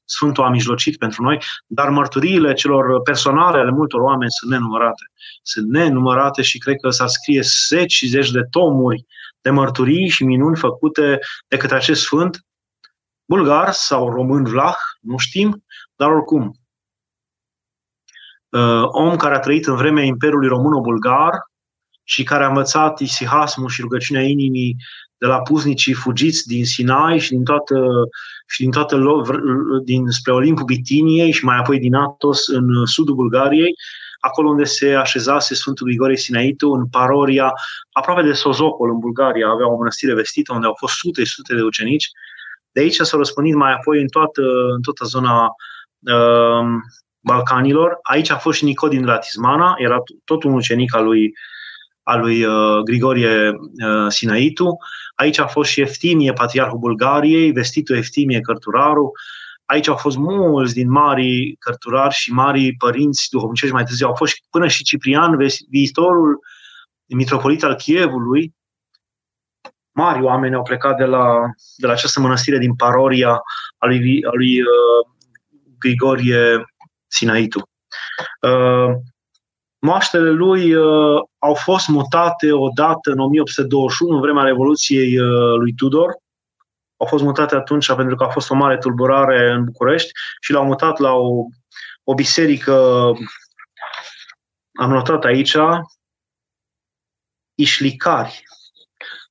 [0.04, 5.04] Sfântul a mijlocit pentru noi, dar mărturiile celor personale ale multor oameni sunt nenumărate.
[5.42, 9.06] Sunt nenumărate și cred că s-ar scrie zeci și zeci de tomuri
[9.40, 12.46] de mărturii și minuni făcute de către acest sfânt,
[13.24, 15.64] bulgar sau român vlah, nu știm,
[15.96, 16.52] dar oricum.
[18.48, 21.32] Uh, om care a trăit în vremea Imperiului Româno-Bulgar
[22.02, 24.76] și care a învățat isihasmul și rugăciunea inimii
[25.22, 27.76] de la puznicii fugiți din Sinai și din toată,
[28.46, 29.02] și din toată
[29.84, 33.74] din spre Olimpul Bitiniei și mai apoi din Atos în sudul Bulgariei,
[34.20, 37.52] acolo unde se așezase Sfântul Grigore Sinaitu, în paroria,
[37.92, 41.54] aproape de Sozopol, în Bulgaria, avea o mănăstire vestită unde au fost sute și sute
[41.54, 42.08] de ucenici.
[42.72, 44.42] De aici s-au răspândit mai apoi în toată,
[44.74, 46.66] în toată zona uh,
[47.20, 47.98] Balcanilor.
[48.02, 51.32] Aici a fost și Nicodin de la Tismana, era tot un ucenic al lui,
[52.02, 54.78] al lui uh, Grigorie uh, Sinaitu.
[55.14, 59.10] Aici a fost și Eftimie, patriarhul Bulgariei, vestitul Eftimie, cărturarul.
[59.64, 64.06] Aici au fost mulți din mari cărturari și mari părinți duhovnicești mai târziu.
[64.06, 65.36] Au fost până și Ciprian,
[65.70, 66.40] viitorul
[67.06, 68.54] mitropolit al Chievului.
[69.92, 71.40] Mari oameni au plecat de la,
[71.76, 73.40] de la această mănăstire din paroria
[73.78, 74.66] a lui, a lui uh,
[75.78, 76.64] Grigorie
[77.06, 77.68] Sinaitu.
[78.40, 78.94] Uh,
[79.86, 86.16] Moaștele lui uh, au fost mutate odată în 1821, în vremea Revoluției uh, lui Tudor.
[86.96, 90.64] Au fost mutate atunci pentru că a fost o mare tulburare în București și l-au
[90.64, 91.44] mutat la o,
[92.04, 92.72] o biserică,
[94.72, 95.56] am notat aici,
[97.54, 98.42] Ișlicari.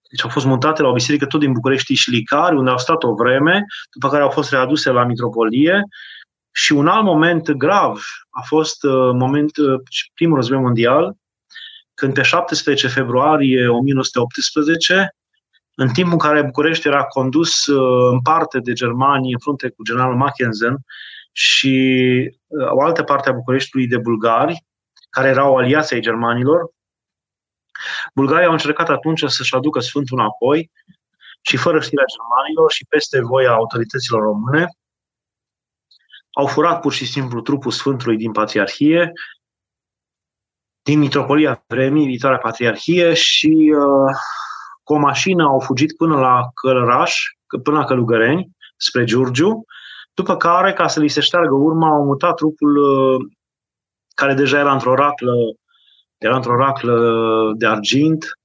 [0.10, 3.14] Deci au fost mutate la o biserică tot din București Ișlicari, unde au stat o
[3.14, 5.84] vreme, după care au fost readuse la mitropolie
[6.52, 9.80] și un alt moment grav a fost uh, moment, uh,
[10.14, 11.16] primul război mondial,
[11.94, 15.16] când pe 17 februarie 1918,
[15.76, 19.84] în timpul în care București era condus uh, în parte de germani în frunte cu
[19.84, 20.78] generalul Mackensen
[21.32, 22.10] și
[22.72, 24.66] o altă parte a Bucureștiului de bulgari,
[25.10, 26.72] care erau aliații ai germanilor,
[28.16, 30.72] Bulgarii au încercat atunci să-și aducă Sfântul înapoi
[31.42, 34.68] și fără știrea germanilor și peste voia autorităților române,
[36.32, 39.12] au furat pur și simplu trupul Sfântului din Patriarhie,
[40.82, 44.16] din Mitropolia Vremii, viitoarea Patriarhie și uh,
[44.84, 47.16] cu o mașină au fugit până la Călăraș,
[47.64, 49.66] până la Călugăreni, spre Giurgiu,
[50.14, 53.32] după care, ca să li se șteargă urma, au mutat trupul uh,
[54.16, 55.34] care deja era într-o raclă,
[56.18, 58.40] era într-o raclă de argint,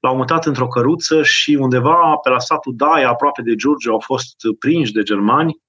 [0.00, 4.34] l-au mutat într-o căruță și undeva pe la satul Daia, aproape de Giurgiu, au fost
[4.58, 5.60] prinși de germani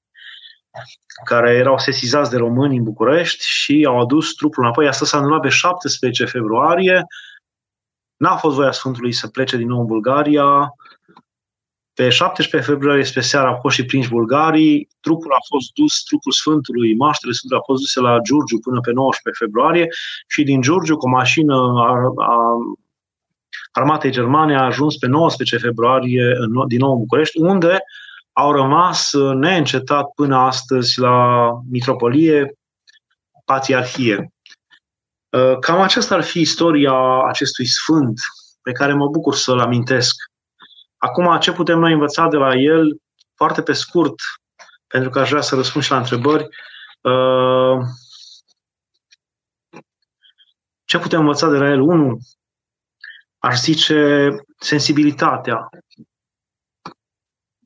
[1.24, 4.88] care erau sesizați de români în București și au adus trupul înapoi.
[4.88, 7.06] Asta s-a întâmplat pe 17 februarie.
[8.18, 10.74] N-a fost voia Sfântului să plece din nou în Bulgaria.
[11.94, 16.32] Pe 17 februarie, spre seara, au fost și prinși bulgarii, trupul a fost dus, trupul
[16.32, 19.88] Sfântului, maștele Sfântului a fost duse la Giurgiu până pe 19 februarie
[20.28, 22.56] și din Giurgiu, cu o mașină a, a
[23.72, 27.80] armatei germane, a ajuns pe 19 februarie în, din nou în București, unde
[28.38, 32.54] au rămas neîncetat până astăzi la Mitropolie,
[33.46, 34.32] Patriarhie.
[35.60, 38.20] Cam aceasta ar fi istoria acestui sfânt
[38.62, 40.16] pe care mă bucur să-l amintesc.
[40.98, 42.98] Acum, ce putem noi învăța de la el,
[43.36, 44.16] foarte pe scurt,
[44.88, 46.48] pentru că aș vrea să răspund și la întrebări.
[47.02, 47.80] Uh,
[50.86, 51.82] ce putem învăța de la el?
[51.82, 52.18] Unu,
[53.38, 55.70] aș zice sensibilitatea,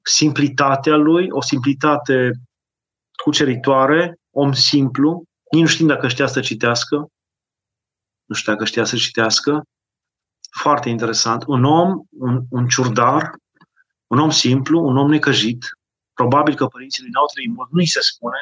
[0.01, 2.31] simplitatea lui, o simplitate
[3.23, 6.95] cuceritoare, om simplu, nici nu știm dacă știa să citească,
[8.25, 9.63] nu știu dacă știa să citească,
[10.59, 11.43] foarte interesant.
[11.47, 13.31] Un om, un, un ciurdar,
[14.07, 15.65] un om simplu, un om necăjit,
[16.13, 18.37] probabil că părinții lui n-au trăit mult, nu-i se spune,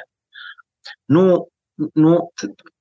[1.06, 1.48] nu,
[1.93, 2.34] nu,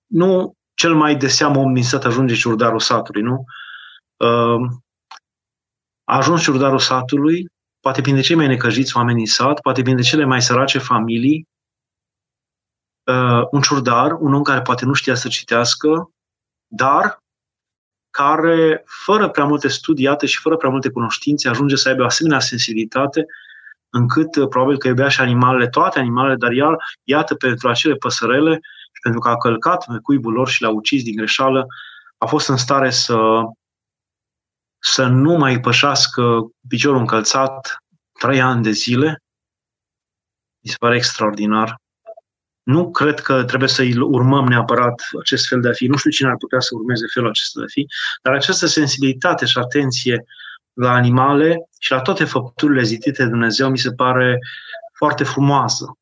[0.07, 3.45] nu cel mai de seamă om din sat ajunge ciurdarul satului, nu?
[4.17, 4.71] Uh,
[6.05, 7.49] a ajuns ciurdarul satului,
[7.89, 11.49] poate printre cei mai necăjiți oameni din sat, poate printre cele mai sărace familii,
[13.05, 16.11] uh, un ciurdar, un om care poate nu știa să citească,
[16.67, 17.19] dar
[18.11, 22.41] care, fără prea multe studiate și fără prea multe cunoștințe, ajunge să aibă o asemenea
[22.41, 23.27] sensibilitate
[23.91, 28.61] încât uh, probabil că iubea și animalele, toate animalele, dar iar, iată, pentru acele păsărele
[28.93, 31.67] și pentru că a călcat pe cuibul lor și l-a ucis din greșeală,
[32.19, 33.17] a fost în stare să,
[34.79, 36.23] să nu mai pășească
[36.69, 37.77] piciorul încălțat
[38.13, 39.23] trei ani de zile.
[40.65, 41.81] Mi se pare extraordinar.
[42.63, 45.87] Nu cred că trebuie să-i urmăm neapărat acest fel de a fi.
[45.87, 47.87] Nu știu cine ar putea să urmeze felul acesta de a fi,
[48.23, 50.25] dar această sensibilitate și atenție
[50.73, 54.39] la animale și la toate făpturile zidite de Dumnezeu mi se pare
[54.93, 55.99] foarte frumoasă,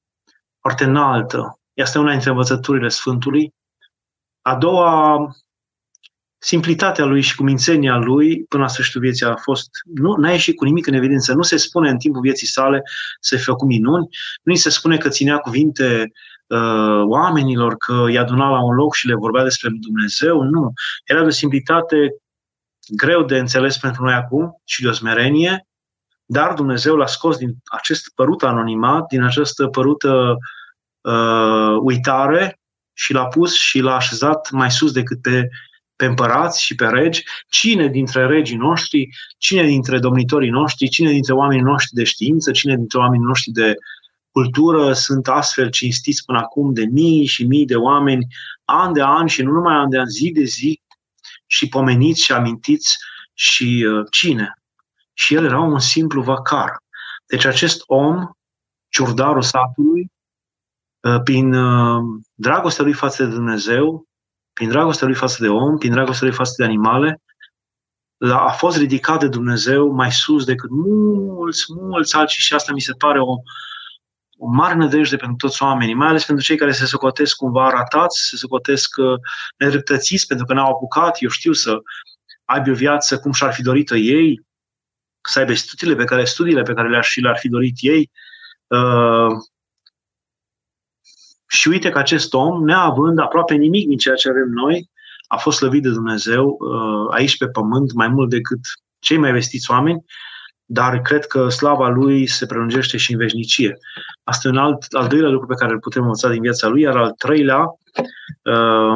[0.60, 1.60] foarte înaltă.
[1.72, 3.54] Este una dintre învățăturile Sfântului.
[4.42, 5.18] A doua,
[6.46, 10.64] simplitatea lui și cumințenia lui până la sfârșitul vieții a fost, nu a ieșit cu
[10.64, 11.34] nimic în evidență.
[11.34, 12.82] Nu se spune în timpul vieții sale
[13.20, 14.08] să fie făcut minuni,
[14.42, 16.12] nu se spune că ținea cuvinte
[16.46, 20.42] uh, oamenilor, că i-a adunat la un loc și le vorbea despre Dumnezeu.
[20.42, 20.72] Nu.
[21.04, 21.96] Era de simplitate
[22.96, 25.66] greu de înțeles pentru noi acum și de o smerenie,
[26.24, 30.36] dar Dumnezeu l-a scos din acest părut anonimat, din această părută
[31.00, 32.60] uh, uitare
[32.92, 35.48] și l-a pus și l-a așezat mai sus decât pe,
[35.96, 37.24] pe împărați și pe regi.
[37.48, 42.76] Cine dintre regii noștri, cine dintre domnitorii noștri, cine dintre oamenii noștri de știință, cine
[42.76, 43.74] dintre oamenii noștri de
[44.30, 48.26] cultură sunt astfel cinstiți până acum de mii și mii de oameni,
[48.64, 50.80] an de an și nu numai an de an, zi de zi,
[51.46, 52.96] și pomeniți și amintiți
[53.32, 54.58] și uh, cine.
[55.12, 56.82] Și el era un simplu vacar.
[57.26, 58.30] Deci acest om,
[58.88, 60.12] ciurdarul satului,
[61.00, 62.02] uh, prin uh,
[62.34, 64.05] dragostea lui față de Dumnezeu,
[64.56, 67.22] prin dragostea lui față de om, prin dragostea lui față de animale,
[68.18, 72.92] a fost ridicat de Dumnezeu mai sus decât mulți, mulți alții și asta mi se
[72.92, 73.34] pare o,
[74.38, 78.28] o mare nădejde pentru toți oamenii, mai ales pentru cei care se socotesc cumva ratați,
[78.28, 79.18] se socotesc uh,
[79.56, 81.78] nedreptățiți pentru că n-au apucat, eu știu, să
[82.44, 84.46] aibă o viață cum și-ar fi dorit ei,
[85.20, 88.10] să aibă studiile pe care, studiile pe care le-ar și le-ar fi dorit ei.
[88.66, 89.32] Uh,
[91.46, 94.90] și uite că acest om, neavând aproape nimic din ceea ce avem noi,
[95.26, 98.60] a fost slăvit de Dumnezeu uh, aici pe pământ mai mult decât
[98.98, 100.04] cei mai vestiți oameni
[100.66, 103.78] dar cred că slava lui se prelungește și în veșnicie.
[104.24, 106.80] Asta e un alt, al doilea lucru pe care îl putem învăța din viața lui,
[106.80, 107.64] iar al treilea,
[108.42, 108.94] uh,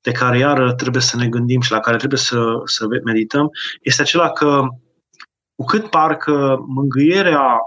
[0.00, 3.50] de care iar trebuie să ne gândim și la care trebuie să, să medităm,
[3.82, 4.66] este acela că
[5.54, 7.58] cu cât parcă mângâierea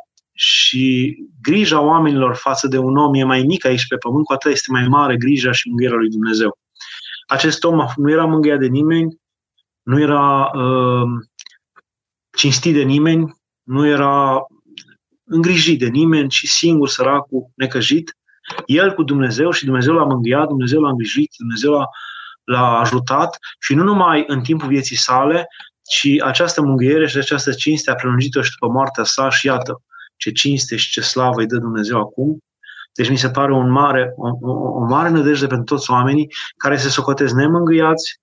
[0.43, 4.51] și grija oamenilor față de un om e mai mică aici pe pământ, cu atât
[4.51, 6.57] este mai mare grija și mângâierea lui Dumnezeu.
[7.27, 9.15] Acest om nu era mângâiat de nimeni,
[9.81, 11.09] nu era uh,
[12.37, 14.45] cinstit de nimeni, nu era
[15.23, 18.17] îngrijit de nimeni și singur, săracul, necăjit.
[18.65, 21.85] El cu Dumnezeu și Dumnezeu l-a mângâiat, Dumnezeu l-a îngrijit, Dumnezeu l-a,
[22.43, 25.47] l-a ajutat și nu numai în timpul vieții sale,
[25.81, 29.81] ci această mângâiere și această cinste a prelungit-o și după moartea sa și iată
[30.21, 32.37] ce cinste și ce slavă îi dă Dumnezeu acum.
[32.93, 36.77] Deci mi se pare un mare, o, o, o mare nădejde pentru toți oamenii care
[36.77, 38.19] se socotesc nemângâiați,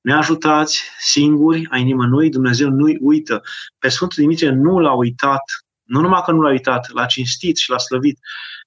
[0.00, 3.42] neajutați, singuri, ai nimănui, Dumnezeu nu-i uită.
[3.78, 5.42] Pe Sfântul Dimitrie nu l-a uitat,
[5.82, 8.18] nu numai că nu l-a uitat, l-a cinstit și l-a slăvit.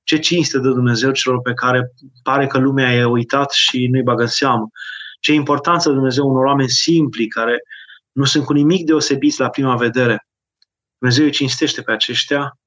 [0.03, 1.91] Ce cinste de Dumnezeu celor pe care
[2.23, 4.69] pare că lumea i-a uitat și nu-i bagă în seamă.
[5.19, 7.61] Ce importanță de Dumnezeu unor oameni simpli care
[8.11, 10.26] nu sunt cu nimic deosebiți la prima vedere.
[10.97, 12.57] Dumnezeu îi cinstește pe aceștia.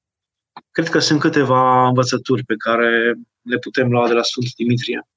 [0.71, 5.07] Cred că sunt câteva învățături pe care le putem lua de la Sfântul Dimitrie.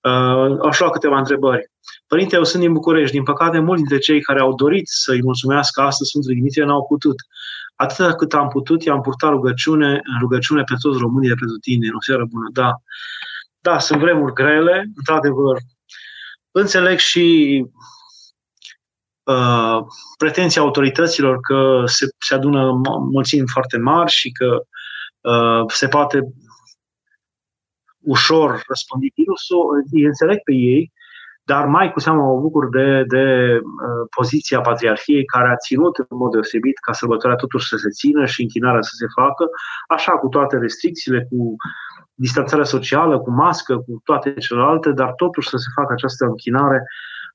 [0.00, 1.70] Uh, aș lua câteva întrebări.
[2.06, 3.12] Părinte, eu sunt din București.
[3.12, 7.16] Din păcate, mulți dintre cei care au dorit să-i mulțumească astăzi Sfântul Dimitrie n-au putut.
[7.74, 11.88] Atât cât am putut, i-am purtat rugăciune, în rugăciune pe toți românii de pentru tine.
[11.96, 12.72] O seară bună, da.
[13.60, 15.56] Da, sunt vremuri grele, într-adevăr.
[16.50, 17.64] Înțeleg și
[19.26, 19.78] uh,
[20.18, 22.72] pretenția autorităților că se, se adună
[23.12, 24.60] mulțimi foarte mari și că
[25.20, 26.20] uh, se poate
[28.00, 30.92] ușor răspândi virusul, îi înțeleg pe ei,
[31.42, 33.24] dar mai cu seamă mă bucur de, de
[33.62, 38.24] uh, poziția Patriarhiei care a ținut în mod deosebit ca sărbătoarea totuși să se țină
[38.24, 39.44] și închinarea să se facă,
[39.88, 41.56] așa cu toate restricțiile, cu
[42.14, 46.82] distanțarea socială, cu mască, cu toate celelalte, dar totuși să se facă această închinare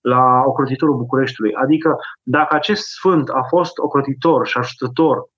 [0.01, 1.53] la ocrotitorul Bucureștiului.
[1.53, 5.29] Adică dacă acest sfânt a fost ocrotitor și ajutător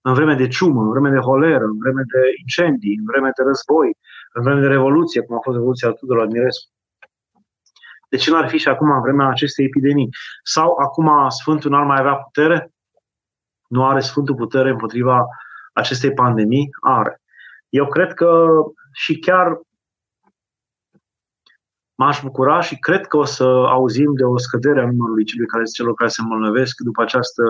[0.00, 3.42] în vreme de ciumă, în vreme de holeră, în vreme de incendii, în vreme de
[3.42, 3.96] război,
[4.32, 6.70] în vreme de revoluție, cum a fost Revoluția Tudor Admirescu,
[8.08, 10.08] de ce nu ar fi și acum în vremea acestei epidemii?
[10.42, 12.72] Sau acum Sfântul nu ar mai avea putere?
[13.68, 15.26] Nu are Sfântul putere împotriva
[15.72, 16.68] acestei pandemii?
[16.80, 17.20] Are.
[17.68, 18.48] Eu cred că
[18.92, 19.60] și chiar
[21.94, 25.64] m-aș bucura și cred că o să auzim de o scădere a numărului celor care,
[25.64, 27.42] celor care se îmbolnăvesc după, această,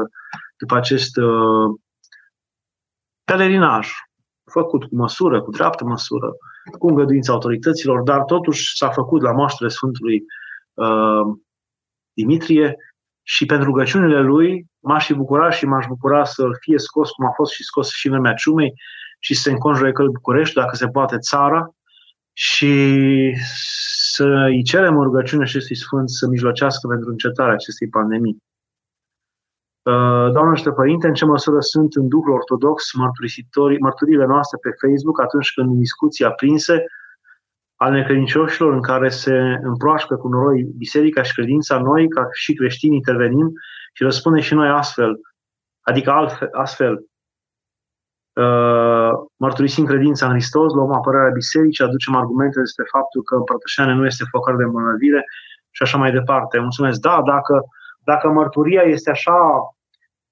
[0.57, 1.78] după acest uh,
[3.24, 3.88] pelerinaj
[4.51, 6.32] făcut cu măsură, cu dreaptă măsură,
[6.78, 10.22] cu îngăduința autorităților, dar totuși s-a făcut la moaștele Sfântului
[10.74, 11.36] uh,
[12.12, 12.76] Dimitrie
[13.22, 17.30] și pentru rugăciunile lui m-aș fi bucurat și m-aș bucura să fie scos cum a
[17.34, 18.72] fost și scos și în vremea ciumei
[19.18, 21.74] și să se înconjure căl București, dacă se poate, țara
[22.32, 22.74] și
[24.14, 28.36] să îi cerem în rugăciune acestui Sfânt să mijlocească pentru încetarea acestei pandemii.
[29.82, 32.84] Uh, Doamne și Părinte, în ce măsură sunt în Duhul Ortodox
[33.80, 36.84] mărturile noastre pe Facebook atunci când în discuții aprinse
[37.76, 42.94] al necredincioșilor în care se împroașcă cu noi biserica și credința, noi, ca și creștini,
[42.94, 43.52] intervenim
[43.92, 45.20] și răspundem și noi astfel,
[45.80, 47.04] adică altfel, astfel, uh,
[49.36, 54.24] mărturisim credința în Hristos, luăm apărarea bisericii, aducem argumente despre faptul că împărtășania nu este
[54.30, 55.24] focar de îmbolnăvire
[55.70, 56.58] și așa mai departe.
[56.58, 57.00] Mulțumesc.
[57.00, 57.64] Da, dacă,
[58.04, 59.36] dacă mărturia este așa,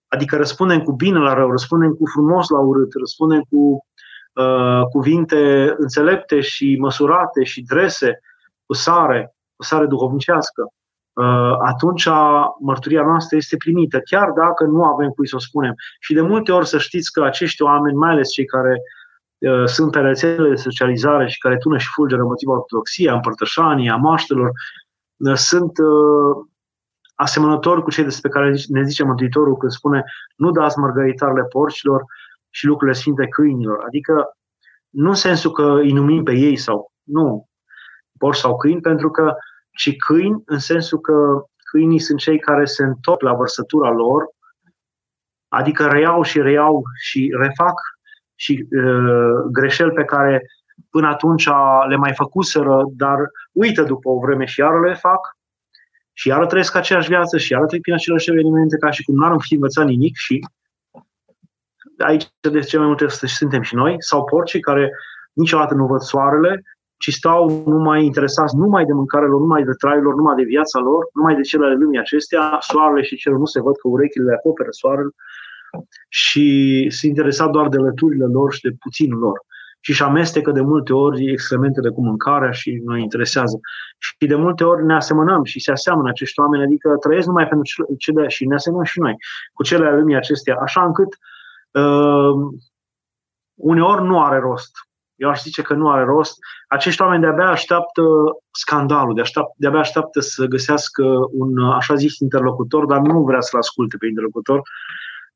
[0.09, 3.85] adică răspundem cu bine la rău, răspundem cu frumos la urât, răspundem cu
[4.33, 8.21] Uh, cuvinte înțelepte și măsurate și drese,
[8.67, 10.73] cu sare, cu sare duhovnicească, uh,
[11.65, 12.09] atunci
[12.61, 15.75] mărturia noastră este primită, chiar dacă nu avem cui să o spunem.
[16.01, 18.81] Și de multe ori să știți că acești oameni, mai ales cei care
[19.39, 23.97] uh, sunt pe rețelele de socializare și care tună și fulgeră motivul ortodoxiei, împărtășanii, a
[23.97, 24.51] maștelor,
[25.35, 25.73] sunt
[27.15, 30.05] asemănători cu cei despre care ne zice Mântuitorul când spune
[30.37, 32.05] nu dați mărgăritarele porcilor,
[32.51, 33.83] și lucrurile sfinte câinilor.
[33.87, 34.37] Adică
[34.89, 37.49] nu în sensul că îi numim pe ei sau nu,
[38.19, 39.35] porci sau câini, pentru că
[39.73, 44.25] ci câini în sensul că câinii sunt cei care se întorc la vărsătura lor,
[45.49, 47.81] adică reiau și reiau și refac
[48.35, 50.43] și uh, greșeli pe care
[50.91, 51.49] până atunci
[51.89, 53.19] le mai făcuseră, dar
[53.53, 55.37] uită după o vreme și iară le fac
[56.13, 59.35] și iară trăiesc aceeași viață și iară trec prin aceleași evenimente ca și cum n-ar
[59.39, 60.47] fi învățat nimic și
[61.99, 64.91] aici de ce mai multe suntem și noi, sau porcii care
[65.33, 66.63] niciodată nu văd soarele,
[67.03, 70.79] ci stau numai interesați numai de mâncare lor, numai de traiul lor, numai de viața
[70.81, 74.25] lor, numai de cele ale lumii acestea, soarele și cerul nu se văd că urechile
[74.25, 75.13] le acoperă soarele
[76.09, 76.47] și
[76.91, 79.39] sunt interesat doar de lăturile lor și de puținul lor.
[79.81, 83.61] Și își amestecă de multe ori excrementele cu mâncarea și noi interesează.
[83.99, 87.65] Și de multe ori ne asemănăm și se aseamănă acești oameni, adică trăiesc numai pentru
[87.99, 89.15] cele și ne asemănăm și noi
[89.53, 91.09] cu cele ale lumii acestea, așa încât
[91.73, 92.61] uh, uh,
[93.55, 94.71] uneori nu are rost.
[95.21, 96.39] Eu aș zice că nu are rost.
[96.69, 98.03] Acești oameni de-abia așteaptă
[98.51, 103.59] scandalul, de aștept, de-abia așteaptă să găsească un așa zis interlocutor, dar nu vrea să-l
[103.59, 104.61] asculte pe interlocutor,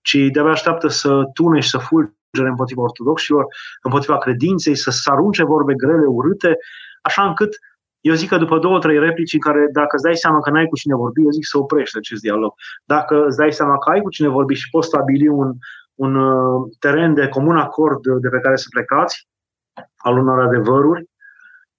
[0.01, 3.47] ci de-abia așteaptă să tune și să fulgere împotriva ortodoxilor,
[3.83, 6.57] împotriva credinței, să se arunce vorbe grele, urâte,
[7.03, 7.59] așa încât
[8.01, 10.67] eu zic că după două, trei replici în care dacă îți dai seama că n-ai
[10.67, 12.53] cu cine vorbi, eu zic să oprești acest dialog.
[12.85, 15.53] Dacă îți dai seama că ai cu cine vorbi și poți stabili un,
[15.95, 19.29] un uh, teren de comun acord de pe care să plecați,
[20.05, 21.09] al unor adevăruri,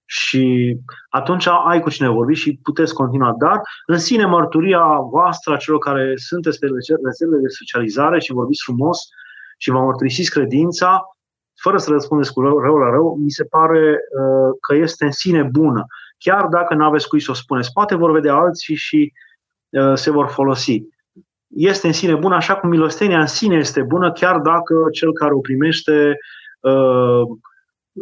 [0.06, 0.78] și
[1.10, 3.36] atunci ai cu cine vorbi și puteți continua.
[3.38, 6.68] Dar, în sine, mărturia voastră, a celor care sunteți pe
[7.04, 8.98] rețelele de socializare și vorbiți frumos
[9.58, 11.02] și vă mărturisiți credința,
[11.62, 15.12] fără să răspundeți cu rău, rău la rău, mi se pare uh, că este în
[15.12, 15.86] sine bună.
[16.18, 17.72] Chiar dacă nu aveți cui să o spuneți.
[17.72, 19.14] Poate vor vedea alții și
[19.70, 20.82] uh, se vor folosi.
[21.48, 25.34] este în sine bună, așa cum milostenia în sine este bună, chiar dacă cel care
[25.34, 26.18] o primește
[26.60, 27.22] uh,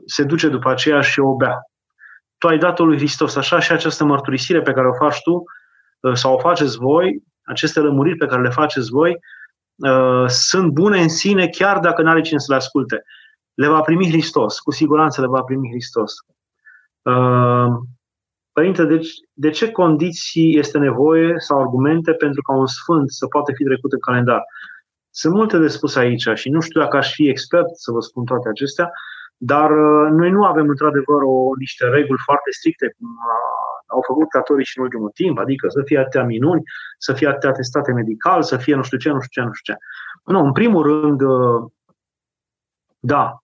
[0.06, 1.58] se duce după aceea și o bea.
[2.38, 5.44] Tu ai dat-o lui Hristos, așa și această mărturisire pe care o faci tu
[6.00, 9.18] uh, sau o faceți voi, aceste lămuriri pe care le faceți voi,
[9.76, 13.04] uh, sunt bune în sine, chiar dacă nu are cine să le asculte.
[13.54, 16.14] Le va primi Hristos, cu siguranță le va primi Hristos.
[18.52, 23.52] Părinte, deci, de ce condiții este nevoie sau argumente pentru ca un sfânt să poată
[23.56, 24.44] fi trecut în calendar?
[25.10, 28.26] Sunt multe de spus aici și nu știu dacă aș fi expert să vă spun
[28.26, 28.92] toate acestea,
[29.38, 33.08] dar uh, noi nu avem într-adevăr o, niște reguli foarte stricte cum
[33.86, 34.28] au făcut
[34.64, 36.62] și în ultimul timp, adică să fie atâtea minuni,
[36.98, 39.74] să fie atâtea testate medical, să fie nu știu ce, nu știu ce, nu știu
[39.74, 39.80] ce.
[40.24, 41.72] Nu, în primul rând, uh,
[43.00, 43.38] da,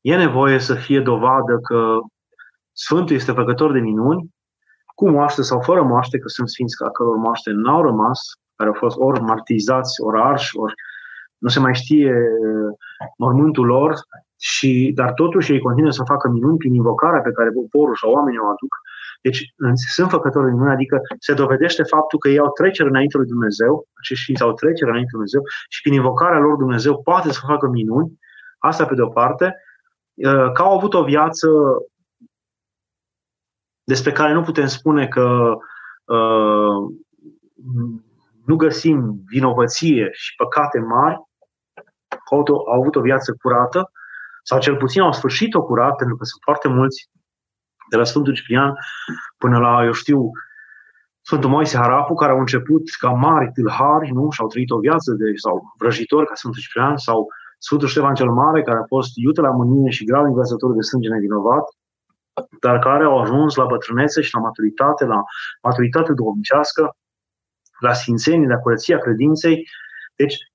[0.00, 1.98] e nevoie să fie dovadă că
[2.72, 4.34] Sfântul este făcător de minuni,
[4.94, 8.20] cu moaște sau fără moaște, că sunt sfinți ca căror moaște n-au rămas,
[8.56, 10.74] care au fost ori martirizați, ori arși, ori
[11.38, 12.76] nu se mai știe uh,
[13.16, 13.94] mormântul lor,
[14.42, 18.38] și, dar totuși ei continuă să facă minuni prin invocarea pe care poporul sau oamenii
[18.38, 18.74] o aduc.
[19.20, 19.54] Deci
[19.94, 23.86] sunt făcători de minuni, adică se dovedește faptul că ei au trecere înainte lui Dumnezeu,
[23.94, 27.68] acești sfinți au trecere înainte lui Dumnezeu și prin invocarea lor Dumnezeu poate să facă
[27.68, 28.18] minuni,
[28.58, 29.56] asta pe de o parte,
[30.14, 31.48] uh, că au avut o viață
[33.84, 35.56] despre care nu putem spune că
[36.04, 36.76] uh,
[38.46, 41.16] nu găsim vinovăție și păcate mari,
[42.30, 43.90] au, au avut o viață curată,
[44.42, 47.10] sau cel puțin au sfârșit-o curat, pentru că sunt foarte mulți,
[47.90, 48.74] de la Sfântul Ciprian
[49.38, 50.30] până la, eu știu,
[51.20, 54.30] Sfântul Moise Harapu, care au început ca mari tâlhari, nu?
[54.30, 57.26] și au trăit o viață de, sau vrăjitori ca Sfântul Ciprian, sau
[57.58, 61.08] Sfântul Ștefan cel Mare, care a fost iute la mânie și grav învățător de sânge
[61.08, 61.64] nevinovat,
[62.60, 65.22] dar care au ajuns la bătrânețe și la maturitate, la
[65.62, 66.96] maturitate duhovnicească,
[67.78, 69.68] la sfințenie, la curăția credinței.
[70.16, 70.51] Deci, uh,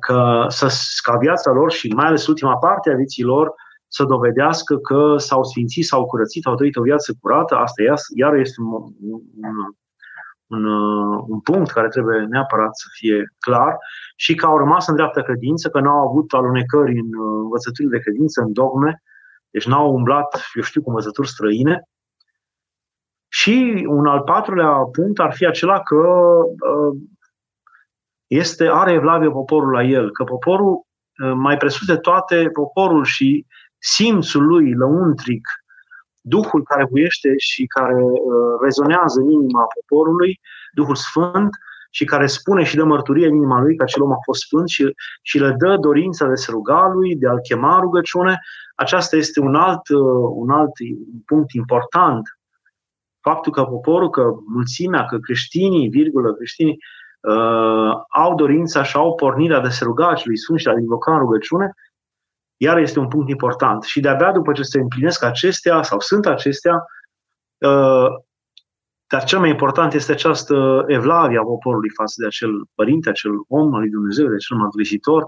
[0.00, 3.54] că, să, ca viața lor și mai ales ultima parte a vieții lor
[3.88, 7.82] să dovedească că s-au sfințit, s-au curățit, au trăit o viață curată, asta
[8.14, 9.20] iar este un, un,
[10.46, 10.64] un,
[11.26, 13.76] un punct care trebuie neapărat să fie clar
[14.16, 18.02] și că au rămas în dreaptă credință, că n-au avut alunecări în uh, învățăturile de
[18.02, 19.02] credință, în dogme,
[19.50, 21.82] deci n-au umblat, eu știu, cu învățături străine.
[23.28, 26.96] Și un al patrulea punct ar fi acela că uh,
[28.32, 30.86] este, are evlavie poporul la el, că poporul,
[31.24, 33.46] uh, mai presus de toate, poporul și
[33.78, 35.48] simțul lui lăuntric,
[36.24, 40.40] Duhul care huiește și care uh, rezonează în inima poporului,
[40.72, 41.50] Duhul Sfânt,
[41.90, 44.68] și care spune și dă mărturie în inima lui că acel om a fost sfânt
[44.68, 48.38] și, și le dă dorința de se ruga lui, de a-l chema rugăciune,
[48.74, 50.72] aceasta este un alt, uh, un alt
[51.26, 52.22] punct important.
[53.20, 56.78] Faptul că poporul, că mulțimea, că creștinii, virgulă, creștinii,
[57.28, 61.12] uh, au dorința și au pornirea de se ruga acelui Sfânt și de a invoca
[61.12, 61.72] în rugăciune,
[62.56, 63.82] iar este un punct important.
[63.82, 66.84] Și de-abia după ce se împlinesc acestea, sau sunt acestea,
[67.58, 68.06] uh,
[69.06, 73.74] dar cel mai important este această evlavie a poporului față de acel părinte, acel om
[73.74, 75.26] al lui Dumnezeu, de acel mărturisitor,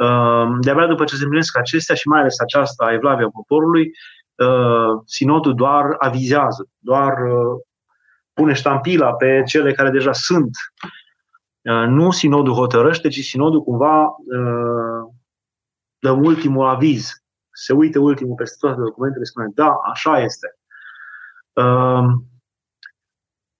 [0.00, 3.90] Ehm, de-abia după ce se împlinesc acestea și mai ales aceasta evlavia poporului,
[4.34, 7.64] ehm, sinodul doar avizează, doar ehm,
[8.32, 10.50] pune ștampila pe cele care deja sunt.
[11.88, 14.16] Nu sinodul hotărăște, ci sinodul cumva
[15.98, 17.10] dă ultimul aviz.
[17.52, 20.58] Se uită ultimul peste toate documentele și spune, da, așa este.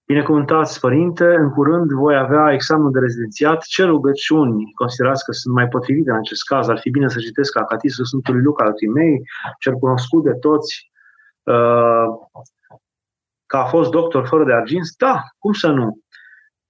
[0.05, 3.63] Binecuvântați, Părinte, în curând voi avea examenul de rezidențiat.
[3.63, 6.67] Ce rugăciuni considerați că sunt mai potrivite în acest caz?
[6.67, 9.21] Ar fi bine să citesc Acatisul Sfântului Luca al Timei,
[9.59, 10.91] cel cunoscut de toți,
[11.43, 12.05] uh,
[13.45, 14.85] că a fost doctor fără de argint?
[14.97, 16.00] Da, cum să nu?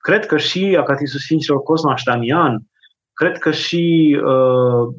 [0.01, 2.61] Cred că și Acatisul Sfinților Cosma și Damian,
[3.13, 4.95] cred că și uh,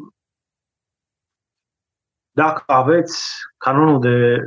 [2.31, 4.39] dacă aveți canonul de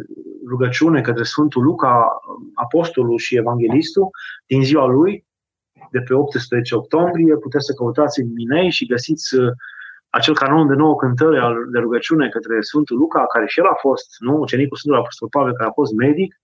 [0.48, 2.20] rugăciune către Sfântul Luca,
[2.54, 4.10] apostolul și evanghelistul,
[4.46, 5.26] din ziua lui,
[5.92, 9.52] de pe 18 octombrie, puteți să căutați în Minei și găsiți uh,
[10.10, 14.16] acel canon de nouă cântări de rugăciune către Sfântul Luca, care și el a fost,
[14.20, 16.42] nu, ucenicul Sfântului Apostol Pavel, care a fost medic,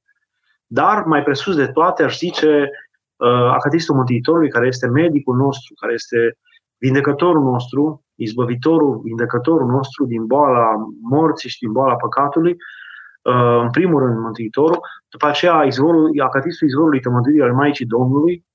[0.67, 2.89] dar mai presus de toate aș zice uh,
[3.29, 6.37] Acatistul Mântuitorului, care este medicul nostru, care este
[6.77, 10.67] vindecătorul nostru, izbăvitorul, vindecătorul nostru din boala
[11.01, 16.99] morții și din boala păcatului, uh, în primul rând Mântuitorul, după aceea izvorul, acatistul izvorului
[16.99, 18.45] tămăduirii al Maicii Domnului,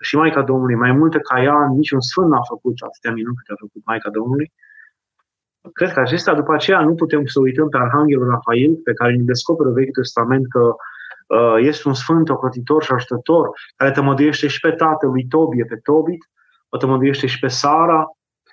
[0.00, 3.62] și Maica Domnului, mai multe ca ea, niciun sfânt n-a făcut atâtea minuni câte a
[3.64, 4.52] făcut Maica Domnului.
[5.72, 9.22] Cred că acestea, după aceea, nu putem să uităm pe Arhanghelul Rafael, pe care ne
[9.22, 10.74] descoperă Vechiul Testament că uh,
[11.58, 16.30] este un sfânt ocrotitor și ajutător, care tămăduiește și pe tatăl lui Tobie, pe Tobit,
[16.68, 18.06] o tămăduiește și pe Sara,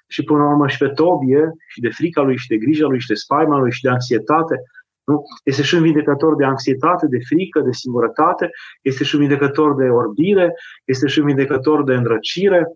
[0.08, 3.00] și până la urmă și pe Tobie, și de frica lui, și de grija lui,
[3.00, 4.56] și de spaima lui, și de anxietate.
[5.04, 5.24] Nu?
[5.44, 8.50] Este și un vindecător de anxietate, de frică, de singurătate,
[8.82, 10.54] este și un vindecător de orbire,
[10.86, 12.72] este și un vindecător de îndrăcire.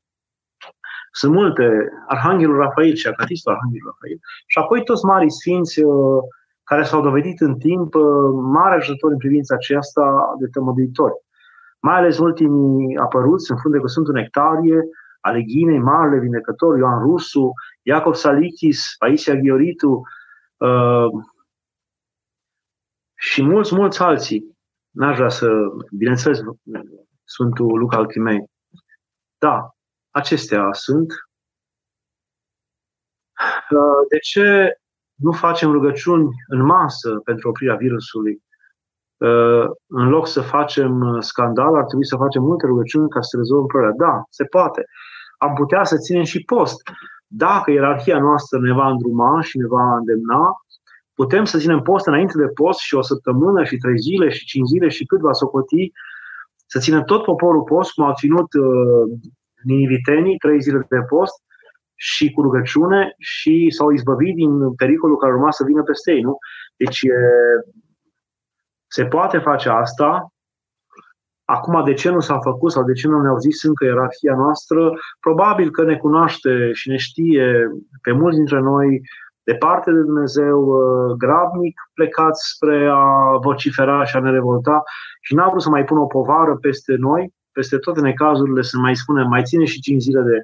[1.11, 4.19] Sunt multe, Arhanghelul Rafael și Acatistul Arhanghelul Rafael.
[4.47, 6.21] Și apoi toți mari sfinți uh,
[6.69, 8.03] care s-au dovedit în timp uh,
[8.33, 11.13] mare ajutor în privința aceasta de tămăduitori.
[11.81, 14.79] Mai ales ultimii apăruți, în funde cu Sfântul Nectarie,
[15.19, 17.51] ale Ghinei, Marele Vindecător, Ioan Rusu,
[17.81, 20.01] Iacov Salichis, Paisia Ghioritu
[20.57, 21.07] uh,
[23.15, 24.57] și mulți, mulți alții.
[24.89, 25.49] N-aș vrea să,
[25.97, 26.39] bineînțeles,
[27.23, 28.43] Sfântul Luca Alchimei.
[29.37, 29.69] Da,
[30.09, 31.11] acestea sunt.
[33.69, 34.73] Uh, de ce
[35.19, 38.43] nu facem rugăciuni în masă pentru oprirea virusului?
[39.17, 43.37] Uh, în loc să facem uh, scandal, ar trebui să facem multe rugăciuni ca să
[43.37, 43.93] rezolvăm problema.
[43.97, 44.85] Da, se poate.
[45.37, 46.81] Am putea să ținem și post.
[47.27, 50.51] Dacă ierarhia noastră ne va îndruma și ne va îndemna,
[51.13, 54.67] putem să ținem post înainte de post și o săptămână și trei zile și cinci
[54.67, 55.91] zile și cât va socoti,
[56.65, 59.19] să ținem tot poporul post, cum au ținut uh,
[59.63, 61.43] ninivitenii, trei zile de post,
[62.01, 66.21] și cu rugăciune și s-au izbăvit din pericolul care urma să vină peste ei.
[66.21, 66.37] Nu?
[66.75, 67.01] Deci
[68.87, 70.33] se poate face asta.
[71.45, 74.91] Acum, de ce nu s-a făcut sau de ce nu ne-au zis încă ierarhia noastră?
[75.19, 77.71] Probabil că ne cunoaște și ne știe
[78.01, 79.01] pe mulți dintre noi
[79.43, 84.83] departe de Dumnezeu, uh, grabnic plecați spre a vocifera și a ne revolta
[85.21, 88.95] și n-a vrut să mai pună o povară peste noi, peste toate necazurile, să mai
[88.95, 90.37] spunem, mai ține și 5 zile de,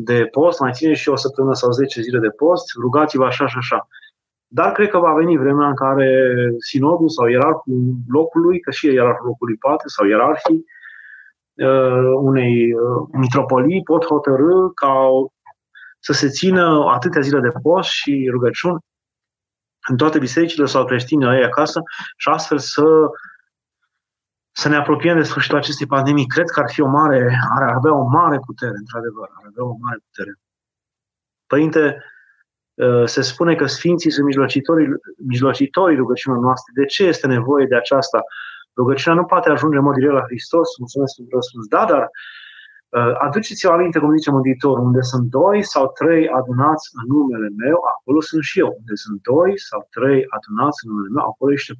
[0.00, 3.56] de post, mai ține și o săptămână sau 10 zile de post, rugați-vă așa și
[3.56, 3.88] așa.
[4.46, 6.10] Dar cred că va veni vremea în care
[6.58, 10.64] sinodul sau ierarhul locului, că și ierarhul locului poate, sau ierarhii
[11.54, 15.08] uh, unei uh, mitropolii pot hotărâ ca
[15.98, 18.78] să se țină atâtea zile de post și rugăciuni
[19.88, 21.80] în toate bisericile sau creștini la ei acasă
[22.16, 22.84] și astfel să
[24.60, 26.26] să ne apropiem de sfârșitul acestei pandemii.
[26.26, 29.76] Cred că ar fi o mare, ar avea o mare putere, într-adevăr, ar avea o
[29.80, 30.32] mare putere.
[31.46, 31.82] Părinte,
[32.86, 34.88] Uh, se spune că Sfinții sunt mijlocitorii,
[35.26, 36.72] mijlocitorii rugăciunilor noastre.
[36.74, 38.20] De ce este nevoie de aceasta?
[38.76, 40.68] Rugăciunea nu poate ajunge în mod direct la Hristos.
[40.78, 41.66] Mulțumesc pentru răspuns.
[41.66, 47.04] Da, dar uh, aduceți-vă aminte, cum zice Mântuitorul, unde sunt doi sau trei adunați în
[47.14, 48.70] numele meu, acolo sunt și eu.
[48.80, 51.78] Unde sunt doi sau trei adunați în numele meu, acolo ești eu.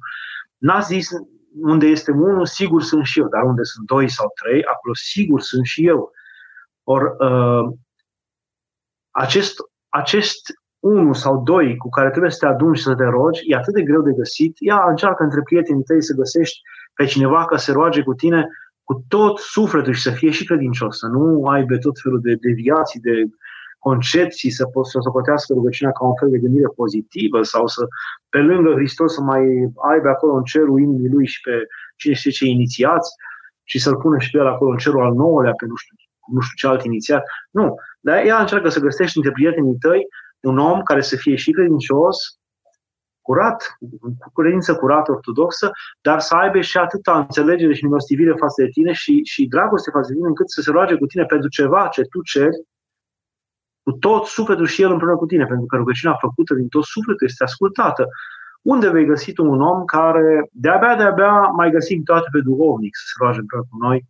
[0.67, 1.05] N-a zis
[1.61, 5.41] unde este unul, sigur sunt și eu, dar unde sunt doi sau trei, acolo sigur
[5.41, 6.11] sunt și eu.
[6.83, 7.73] Or, uh,
[9.11, 9.55] acest,
[9.89, 10.41] acest
[10.79, 13.73] unul sau doi cu care trebuie să te aduni și să te rogi, e atât
[13.73, 14.55] de greu de găsit.
[14.59, 16.59] Ia, încearcă între prietenii tăi să găsești
[16.93, 18.47] pe cineva ca să roage cu tine
[18.83, 22.99] cu tot sufletul și să fie și credincios, să nu aibă tot felul de deviații,
[22.99, 23.29] de
[23.79, 27.87] concepții, să poți să socotească rugăciunea ca un fel de gândire pozitivă sau să,
[28.29, 29.41] pe lângă Hristos, să mai
[29.91, 33.09] aibă acolo în cerul inimii lui și pe cine știe ce inițiați
[33.63, 35.95] și să-l pună și pe el acolo în cerul al nouălea, pe nu știu,
[36.33, 37.23] nu știu ce alt inițiat.
[37.51, 37.75] Nu.
[37.99, 40.07] Dar ea încearcă să găsești între prietenii tăi
[40.39, 42.17] un om care să fie și credincios,
[43.21, 43.77] curat,
[44.19, 45.71] cu credință curată ortodoxă,
[46.01, 50.07] dar să aibă și atâta înțelegere și milostivire față de tine și, și dragoste față
[50.07, 52.57] de tine, încât să se roage cu tine pentru ceva ce tu ceri,
[53.89, 57.27] cu tot sufletul și el împreună cu tine, pentru că rugăciunea făcută din tot sufletul
[57.27, 58.07] este ascultată.
[58.61, 63.03] Unde vei găsi tu un om care de-abia, de-abia mai găsim toate pe duhovnic să
[63.05, 64.05] se roage împreună cu noi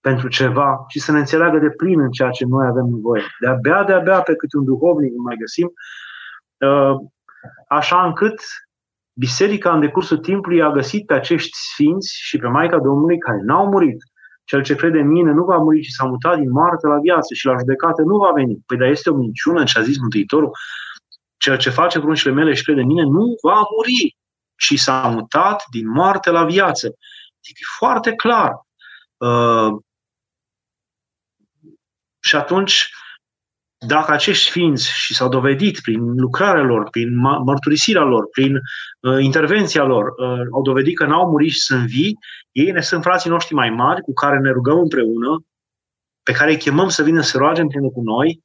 [0.00, 3.22] pentru ceva și să ne înțeleagă de plin în ceea ce noi avem nevoie.
[3.40, 5.72] De-abia, de-abia pe cât un duhovnic mai găsim,
[6.66, 6.94] uh,
[7.68, 8.40] așa încât
[9.12, 13.66] biserica în decursul timpului a găsit pe acești sfinți și pe Maica Domnului care n-au
[13.66, 14.02] murit.
[14.44, 17.34] Cel ce crede în mine nu va muri, ci s-a mutat din moarte la viață
[17.34, 18.62] și la judecată nu va veni.
[18.66, 20.50] Păi dar este o minciună ce a zis Mântuitorul.
[21.36, 24.16] Cel ce face pruncile mele și crede în mine nu va muri,
[24.56, 26.86] ci s-a mutat din moarte la viață.
[26.86, 28.66] Adică e foarte clar.
[29.16, 29.80] Uh,
[32.20, 32.90] și atunci,
[33.86, 38.54] dacă acești ființi și s-au dovedit prin lucrarea lor, prin mărturisirea lor, prin
[39.00, 42.18] uh, intervenția lor, uh, au dovedit că n-au murit și sunt vii,
[42.52, 45.44] ei ne sunt frații noștri mai mari cu care ne rugăm împreună,
[46.22, 48.42] pe care îi chemăm să vină să roage împreună cu noi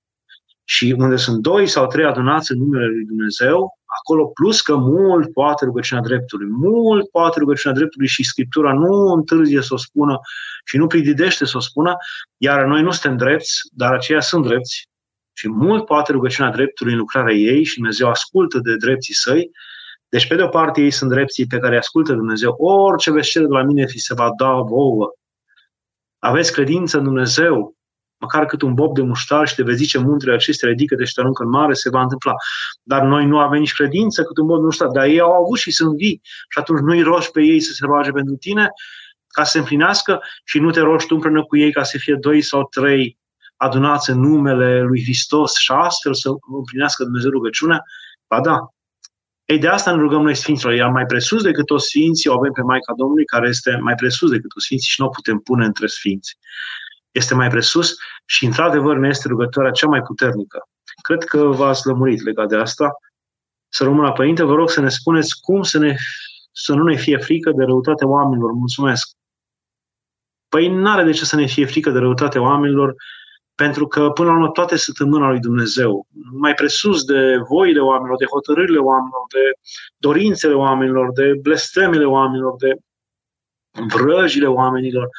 [0.64, 5.34] și unde sunt doi sau trei adunați în numele Lui Dumnezeu, acolo plus că mult
[5.34, 10.20] poate rugăciunea dreptului, mult poate rugăciunea dreptului și Scriptura nu întârzie să o spună
[10.66, 11.96] și nu prididește să o spună,
[12.38, 14.88] iar noi nu suntem drepți, dar aceia sunt drepți
[15.38, 19.52] și mult poate rugăciunea dreptului în lucrarea ei și Dumnezeu ascultă de drepții săi,
[20.10, 22.56] Deci, pe de o parte, ei sunt drepții pe care îi ascultă Dumnezeu.
[22.58, 25.12] Orice veți cere de la mine, fi se va da vouă.
[26.20, 27.76] Aveți credință în Dumnezeu,
[28.18, 31.14] măcar cât un bob de muștar și te vezi zice muntele acestea ridică de și
[31.16, 32.34] aruncă în mare, se va întâmpla.
[32.84, 35.58] Dar noi nu avem nici credință cât un bob de muștar, dar ei au avut
[35.58, 36.22] și sunt vii.
[36.24, 38.70] Și atunci nu-i rogi pe ei să se roage pentru tine
[39.28, 42.16] ca să se împlinească și nu te rogi tu împreună cu ei ca să fie
[42.20, 43.18] doi sau trei
[43.58, 47.82] adunați în numele lui Hristos și astfel să împlinească Dumnezeu rugăciunea?
[48.28, 48.58] Ba da.
[49.46, 50.74] Ei, de asta ne rugăm noi Sfinților.
[50.74, 54.30] Iar mai presus decât toți Sfinții, o avem pe Maica Domnului, care este mai presus
[54.30, 56.38] decât toți Sfinții și nu o putem pune între Sfinți.
[57.12, 57.96] Este mai presus
[58.26, 60.70] și, într-adevăr, ne este rugătoarea cea mai puternică.
[61.02, 62.90] Cred că v-ați lămurit legat de asta.
[63.70, 65.96] Să rămână, Părinte, vă rog să ne spuneți cum să, ne,
[66.52, 68.52] să nu ne fie frică de răutatea oamenilor.
[68.52, 69.10] Mulțumesc!
[70.50, 72.96] Păi nu are de ce să ne fie frică de răutatea oamenilor,
[73.64, 76.08] pentru că, până la urmă, toate sunt în mâna lui Dumnezeu.
[76.32, 79.46] Mai presus de voile oamenilor, de hotărârile oamenilor, de
[79.98, 82.76] dorințele oamenilor, de blestemele oamenilor, de
[83.88, 85.10] vrăjile oamenilor,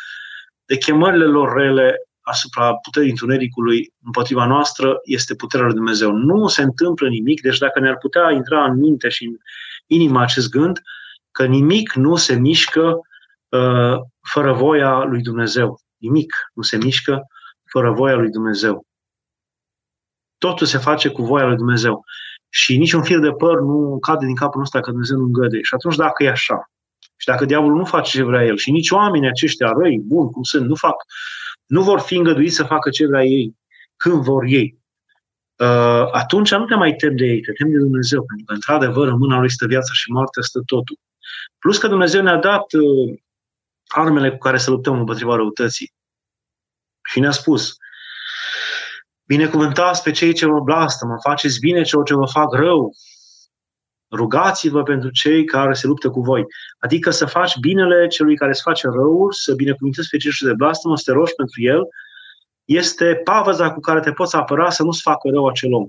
[0.65, 6.11] de chemările lor rele asupra puterii întunericului împotriva noastră, este puterea lui Dumnezeu.
[6.13, 9.37] Nu se întâmplă nimic, deci dacă ne-ar putea intra în minte și în
[9.87, 10.81] inima acest gând,
[11.31, 13.01] că nimic nu se mișcă
[13.49, 13.97] uh,
[14.33, 15.81] fără voia lui Dumnezeu.
[15.97, 17.27] Nimic nu se mișcă
[17.71, 18.87] fără voia lui Dumnezeu.
[20.39, 22.05] Totul se face cu voia lui Dumnezeu.
[22.49, 25.63] Și niciun fir de păr nu cade din capul nostru că Dumnezeu nu îngăde.
[25.63, 26.71] Și atunci dacă e așa,
[27.17, 30.43] și dacă diavolul nu face ce vrea el, și nici oamenii aceștia răi, buni cum
[30.43, 30.95] sunt, nu fac,
[31.67, 33.57] nu vor fi îngăduiți să facă ce vrea ei,
[33.97, 34.79] când vor ei,
[35.57, 39.09] uh, atunci nu te mai tem de ei, te tem de Dumnezeu, pentru că, într-adevăr,
[39.09, 40.99] în mâna lui stă viața și moartea, stă totul.
[41.59, 43.19] Plus că Dumnezeu ne-a dat uh,
[43.87, 45.93] armele cu care să luptăm împotriva răutății.
[47.11, 47.77] Și ne-a spus,
[49.25, 50.65] binecuvântați pe cei ce mă
[51.07, 52.93] mă faceți bine celor ce vă fac rău,
[54.11, 56.45] rugați-vă pentru cei care se luptă cu voi.
[56.79, 60.55] Adică să faci binele celui care îți face răul, să binecuvântezi pe cei ce de
[60.55, 61.83] blastă, să te rogi pentru el,
[62.65, 65.89] este pavăza cu care te poți apăra să nu-ți facă rău acel om.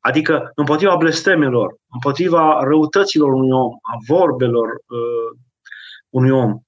[0.00, 5.38] Adică împotriva blestemelor, împotriva răutăților unui om, a vorbelor uh,
[6.08, 6.58] unui om,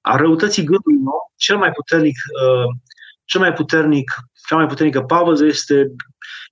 [0.00, 2.68] a răutății gândului unui om, cel mai puternic uh,
[3.32, 4.10] cel mai puternic,
[4.48, 5.90] cea mai puternică pavăză este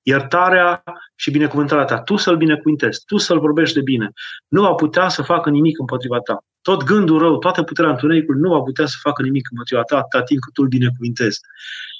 [0.03, 0.83] iertarea
[1.14, 2.01] și binecuvântarea ta.
[2.01, 4.11] Tu să-l binecuvintezi, tu să-l vorbești de bine.
[4.49, 6.45] Nu va putea să facă nimic împotriva ta.
[6.62, 10.22] Tot gândul rău, toată puterea întunericului nu va putea să facă nimic împotriva ta atâta
[10.22, 11.41] timp cât tu îl binecuvintezi.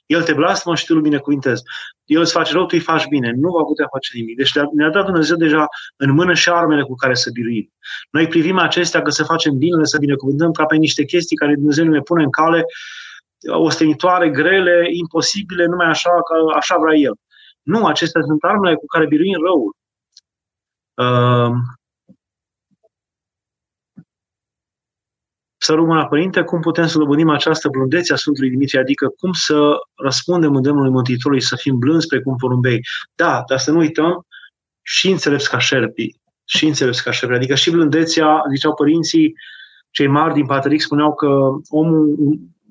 [0.07, 1.63] El te blasmă și tu îl binecuvintezi.
[2.05, 3.33] El îți face rău, tu îi faci bine.
[3.37, 4.37] Nu va putea face nimic.
[4.37, 5.67] Deci ne-a dat Dumnezeu deja
[5.97, 7.73] în mână și armele cu care să biruim.
[8.11, 11.85] Noi privim acestea că să facem bine, să binecuvântăm ca pe niște chestii care Dumnezeu
[11.85, 12.65] ne pune în cale
[13.47, 17.15] ostenitoare, grele, imposibile, numai așa că așa vrea el.
[17.63, 19.75] Nu, acestea sunt armele cu care biruim răul.
[20.95, 21.57] Uh,
[25.63, 29.73] să rămână Părinte, cum putem să dobândim această blândețe a Sfântului Dimitrie, adică cum să
[29.95, 32.81] răspundem îndemnului Mântuitorului să fim blânzi precum porumbei.
[33.15, 34.27] Da, dar să nu uităm
[34.83, 39.35] și înțelepți ca șerpii, și înțelepți ca șerpii, adică și blândețea, ziceau părinții,
[39.91, 41.27] cei mari din Patrick spuneau că
[41.69, 42.17] omul,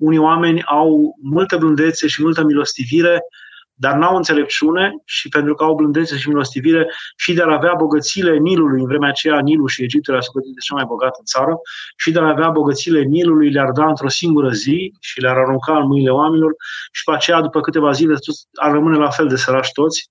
[0.00, 3.20] unii oameni au multă blândețe și multă milostivire,
[3.74, 6.86] dar n-au înțelepciune și pentru că au blândețe și milostivire
[7.16, 10.60] și de a avea bogățile Nilului, în vremea aceea Nilul și Egiptul era socotit de
[10.60, 11.60] cea mai bogată țară,
[11.96, 15.86] și de a avea bogățile Nilului le-ar da într-o singură zi și le-ar arunca în
[15.86, 16.52] mâinile oamenilor
[16.92, 18.14] și pe aceea, după câteva zile,
[18.52, 20.10] ar rămâne la fel de sărași toți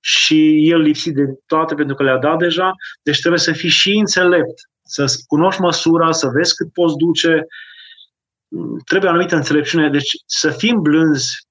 [0.00, 3.96] și el lipsit de toate pentru că le-a dat deja, deci trebuie să fii și
[3.96, 7.46] înțelept, să cunoști măsura, să vezi cât poți duce,
[8.84, 9.90] trebuie o anumită înțelepciune.
[9.90, 11.46] Deci să fim blânzi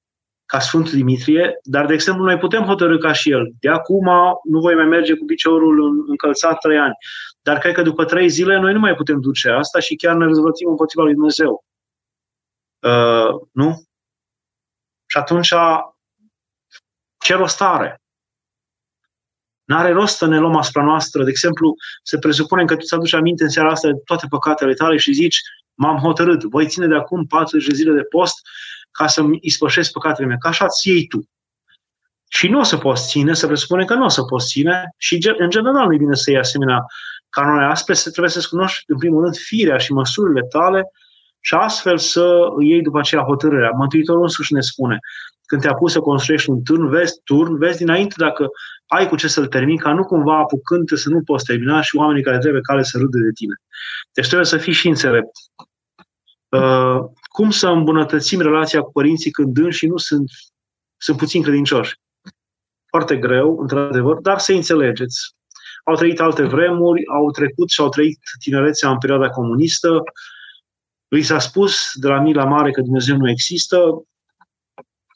[0.46, 3.52] ca Sfântul Dimitrie, dar, de exemplu, noi putem hotărâ ca și el.
[3.60, 4.06] De acum
[4.44, 6.94] nu voi mai merge cu piciorul încălțat trei ani.
[7.42, 10.26] Dar cred că după trei zile noi nu mai putem duce asta și chiar ne
[10.26, 11.66] răzvătim împotriva lui Dumnezeu.
[12.80, 13.84] Uh, nu?
[15.06, 15.54] Și atunci,
[17.20, 18.02] ce rost are?
[19.64, 21.24] N-are rost să ne luăm asupra noastră.
[21.24, 24.74] De exemplu, se presupune că tu ți aduci aminte în seara asta de toate păcatele
[24.74, 25.40] tale și zici,
[25.78, 28.42] m-am hotărât, voi ține de acum 40 de zile de post
[28.92, 31.30] ca să-mi ispășesc păcatele mele, ca așa ți iei tu.
[32.30, 35.34] Și nu o să poți ține, se presupune că nu o să poți ține și
[35.38, 36.86] în general nu e bine să iei asemenea
[37.30, 40.92] canone aspre, trebuie să-ți cunoști în primul rând firea și măsurile tale
[41.40, 43.72] și astfel să iei după aceea hotărârea.
[43.76, 45.00] Mântuitorul însuși ne spune,
[45.46, 48.48] când te pus să construiești un turn, vezi turn, vezi dinainte dacă
[48.88, 52.24] ai cu ce să-l termini, ca nu cumva apucând să nu poți termina și oamenii
[52.24, 53.56] care trebuie cale să râde de tine.
[54.14, 55.32] Deci trebuie să fii și înțelept.
[56.50, 60.30] Uh, cum să îmbunătățim relația cu părinții când și nu sunt,
[60.98, 62.00] sunt puțin credincioși?
[62.90, 65.36] Foarte greu, într-adevăr, dar să înțelegeți.
[65.84, 70.04] au trăit alte vremuri, au trecut și au trăit tinerețea în perioada comunistă,
[71.08, 73.78] li s-a spus de la mila mare că Dumnezeu nu există,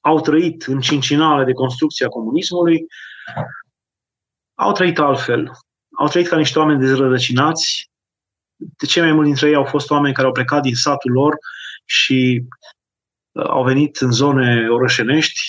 [0.01, 2.85] au trăit în cincinale de construcție a comunismului,
[4.53, 5.51] au trăit altfel.
[5.97, 7.90] Au trăit ca niște oameni dezrădăcinați.
[8.77, 11.35] De cei mai mulți dintre ei au fost oameni care au plecat din satul lor
[11.85, 12.43] și
[13.31, 15.39] uh, au venit în zone orășenești,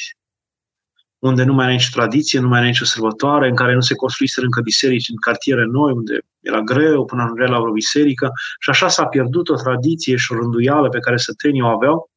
[1.18, 3.94] unde nu mai era nicio tradiție, nu mai era nicio sărbătoare, în care nu se
[3.94, 8.30] construiseră încă biserici în cartiere noi, unde era greu până ajungea la vreo biserică.
[8.60, 12.10] Și așa s-a pierdut o tradiție și o rânduială pe care sătenii o aveau,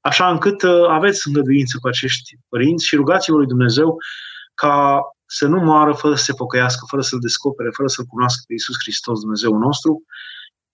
[0.00, 3.96] așa încât uh, aveți îngăduință cu acești părinți și rugați-vă lui Dumnezeu
[4.54, 5.00] ca
[5.32, 8.76] să nu moară fără să se pocăiască, fără să-L descopere, fără să-L cunoască pe Iisus
[8.82, 10.02] Hristos, Dumnezeu nostru.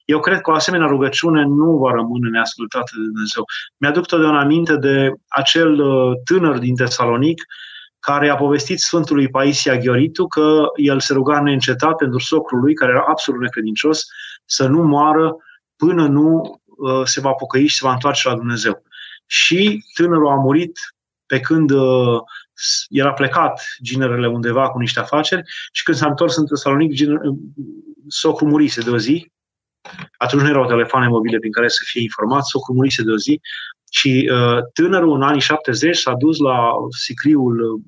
[0.05, 3.45] Eu cred că o asemenea rugăciune nu va rămâne neascultată de Dumnezeu.
[3.77, 7.43] Mi-aduc totdeauna aminte de acel uh, tânăr din Tesalonic
[7.99, 12.91] care a povestit Sfântului Paisia Ghioritu că el se ruga neîncetat pentru socrul lui, care
[12.93, 14.05] era absolut necredincios,
[14.45, 15.37] să nu moară
[15.77, 18.83] până nu uh, se va pocăi și se va întoarce la Dumnezeu.
[19.27, 20.79] Și tânărul a murit
[21.27, 21.71] pe când
[22.57, 25.43] uh, era plecat ginerele undeva cu niște afaceri
[25.73, 26.93] și când s-a întors în Tesalonic,
[28.09, 29.31] socrul murise de o zi.
[30.17, 33.41] Atunci nu erau telefoane mobile prin care să fie informat, socrul murise de o zi
[33.91, 37.81] și uh, tânărul în anii 70 s-a dus la sicriul uh,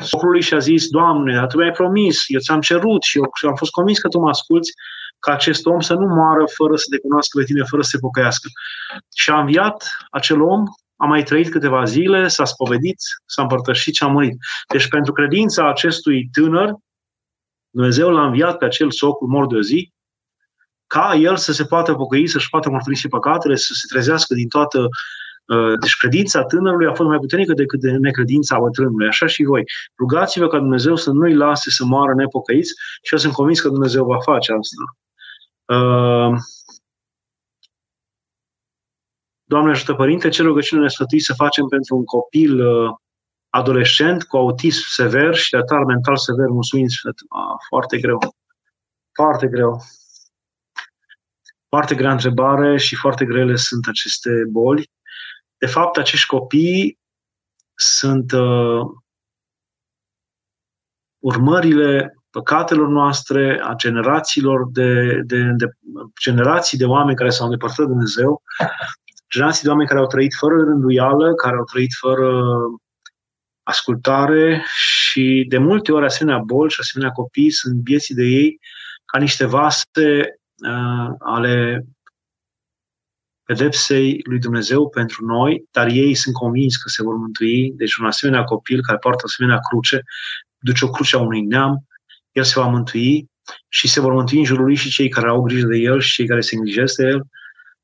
[0.00, 3.70] socrului și a zis, Doamne, tu mi-ai promis, eu ți-am cerut și eu am fost
[3.70, 4.72] convins că tu mă asculți,
[5.18, 7.98] ca acest om să nu moară fără să te cunoască pe tine, fără să se
[7.98, 8.48] pocăiască.
[9.14, 10.64] Și a înviat acel om
[11.02, 12.96] a mai trăit câteva zile, s-a spovedit,
[13.26, 14.36] s-a împărtășit și a murit.
[14.68, 16.74] Deci pentru credința acestui tânăr,
[17.70, 19.92] Dumnezeu l-a înviat pe acel socul mor de o zi,
[20.86, 24.78] ca el să se poată pocăi, să-și poată mărturisi păcatele, să se trezească din toată
[25.46, 29.08] uh, deci credința tânărului a fost mai puternică decât de necredința bătrânului.
[29.08, 29.62] Așa și voi.
[29.98, 32.72] Rugați-vă ca Dumnezeu să nu-i lase să moară nepocăiți
[33.02, 34.84] și eu sunt convins că Dumnezeu va face asta.
[35.76, 36.38] Uh,
[39.52, 42.90] Doamne ajută Părinte, ce rugăciune ne sfătui să facem pentru un copil uh,
[43.48, 46.86] adolescent cu autism sever și retard mental sever, mulțumim,
[47.28, 48.18] ah, foarte greu.
[49.12, 49.82] Foarte greu.
[51.68, 54.90] Foarte grea întrebare și foarte grele sunt aceste boli.
[55.56, 56.98] De fapt, acești copii
[57.74, 58.80] sunt uh,
[61.18, 65.66] urmările păcatelor noastre, a generațiilor de, de, de
[66.20, 68.42] generații de oameni care s-au îndepărtat de Dumnezeu
[69.32, 72.42] generații de oameni care au trăit fără rânduială, care au trăit fără
[73.62, 78.58] ascultare și de multe ori asemenea boli și asemenea copii sunt vieții de ei
[79.04, 80.10] ca niște vase
[80.68, 81.84] uh, ale
[83.44, 87.72] pedepsei lui Dumnezeu pentru noi, dar ei sunt convinși că se vor mântui.
[87.76, 90.02] Deci un asemenea copil care poartă asemenea cruce,
[90.58, 91.86] duce o cruce a unui neam,
[92.32, 93.30] el se va mântui
[93.68, 96.14] și se vor mântui în jurul lui și cei care au grijă de el și
[96.14, 97.22] cei care se îngrijesc de el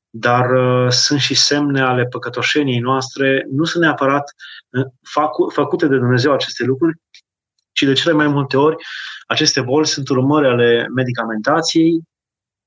[0.09, 4.33] dar uh, sunt și semne ale păcătoșeniei noastre, nu sunt neapărat
[4.69, 6.97] uh, facu- făcute de Dumnezeu aceste lucruri,
[7.71, 8.75] ci de cele mai multe ori
[9.27, 12.01] aceste boli sunt urmări ale medicamentației,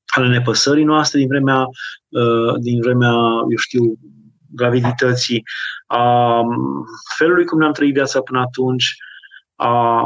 [0.07, 1.66] ale nepăsării noastre din vremea,
[2.09, 3.14] uh, din vremea
[3.51, 3.99] eu știu,
[4.55, 5.43] gravidității,
[5.86, 6.40] a
[7.16, 8.97] felului cum ne-am trăit viața până atunci,
[9.65, 10.03] a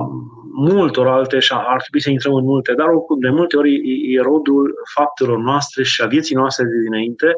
[0.52, 3.74] multor alte și ar trebui să intrăm în multe, dar oricum de multe ori
[4.14, 7.32] e rodul faptelor noastre și a vieții noastre de dinainte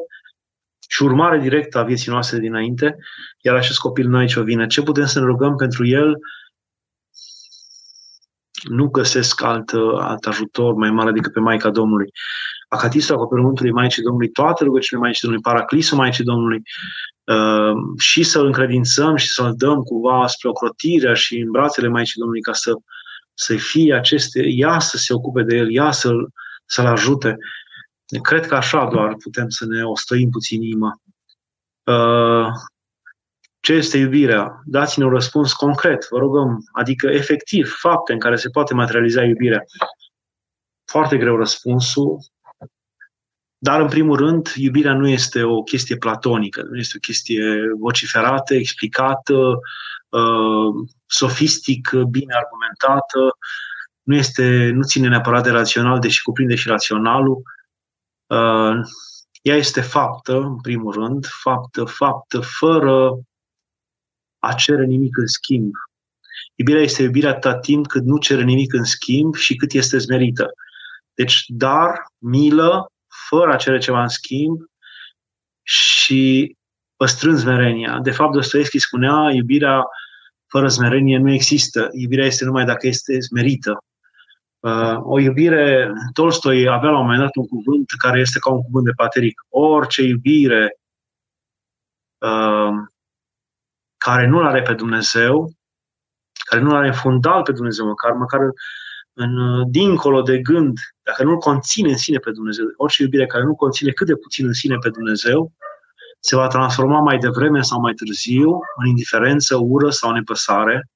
[0.89, 2.97] și urmare directă a vieții noastre de dinainte,
[3.41, 4.65] iar acest copil nu aici o vine.
[4.65, 6.17] Ce putem să ne rugăm pentru el?
[8.69, 12.11] Nu găsesc alt, alt ajutor mai mare decât pe Maica Domnului.
[12.69, 16.61] Acatistul acoperământului Maicii Domnului, toate rugăciunile Maicii Domnului, Paraclisul Maicii Domnului,
[17.23, 22.41] uh, și să-L încredințăm și să-L dăm cumva spre ocrotirea și în brațele Maicii Domnului
[22.41, 22.73] ca să,
[23.33, 26.33] să fie aceste, ea să se ocupe de El, ea să-L,
[26.65, 27.37] să-l ajute.
[28.21, 31.01] Cred că așa doar putem să ne ostăim puțin inima.
[31.83, 32.47] Uh,
[33.59, 34.61] ce este iubirea?
[34.65, 39.63] Dați-ne un răspuns concret, vă rugăm, adică efectiv, fapte în care se poate materializa iubirea.
[40.85, 42.19] Foarte greu răspunsul,
[43.61, 47.43] dar, în primul rând, iubirea nu este o chestie platonică, nu este o chestie
[47.79, 49.59] vociferată, explicată,
[50.09, 53.37] uh, sofistic, bine argumentată,
[54.03, 57.41] nu, este, nu ține neapărat de rațional, deși cuprinde și raționalul.
[58.27, 58.75] Uh,
[59.41, 63.19] ea este faptă, în primul rând, faptă, faptă, fără
[64.39, 65.71] a cere nimic în schimb.
[66.55, 70.51] Iubirea este iubirea atât timp cât nu cere nimic în schimb și cât este zmerită.
[71.13, 72.91] Deci, dar, milă,
[73.29, 74.59] fără a cere ceva în schimb
[75.63, 76.55] și
[76.95, 77.99] păstrând zmerenia.
[77.99, 79.83] De fapt, Dostoevski spunea, iubirea
[80.47, 81.89] fără zmerenie nu există.
[81.91, 83.83] Iubirea este numai dacă este zmerită.
[84.59, 88.61] Uh, o iubire, Tolstoi avea la un moment dat un cuvânt care este ca un
[88.61, 89.41] cuvânt de pateric.
[89.49, 90.79] Orice iubire
[92.17, 92.73] uh,
[93.97, 95.51] care nu-L are pe Dumnezeu,
[96.45, 98.39] care nu-L are în fundal pe Dumnezeu, măcar, măcar
[99.19, 103.43] în, uh, dincolo de gând, dacă nu-L conține în sine pe Dumnezeu, orice iubire care
[103.43, 105.51] nu conține cât de puțin în sine pe Dumnezeu,
[106.19, 110.89] se va transforma mai devreme sau mai târziu în indiferență, ură sau nepăsare.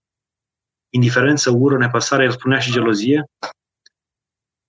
[0.90, 3.24] Indiferență, ură, nepăsare, el spunea și gelozie.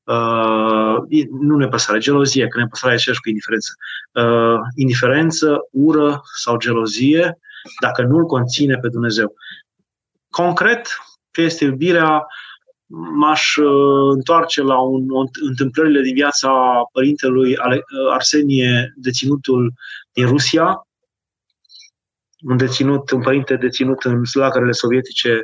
[0.04, 0.96] Uh,
[1.40, 3.72] nu nepăsare, gelozie, că nepăsarea e aceeași cu indiferență.
[4.12, 7.38] Uh, indiferență, ură sau gelozie,
[7.80, 9.34] dacă nu îl conține pe Dumnezeu.
[10.30, 10.88] Concret,
[11.30, 12.26] ce este iubirea,
[12.86, 16.50] m-aș uh, întoarce la un, un, întâmplările din viața
[16.92, 17.78] părintelui uh,
[18.12, 19.72] Arsenie, deținutul
[20.12, 20.86] din Rusia,
[22.44, 25.42] un deținut, un părinte deținut în lagărele sovietice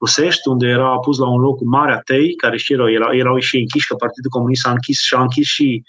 [0.00, 3.38] rusești, unde era pus la un loc cu mare atei, care și erau, erau, erau
[3.38, 5.82] și închiși, că Partidul Comunist a închis și a închis și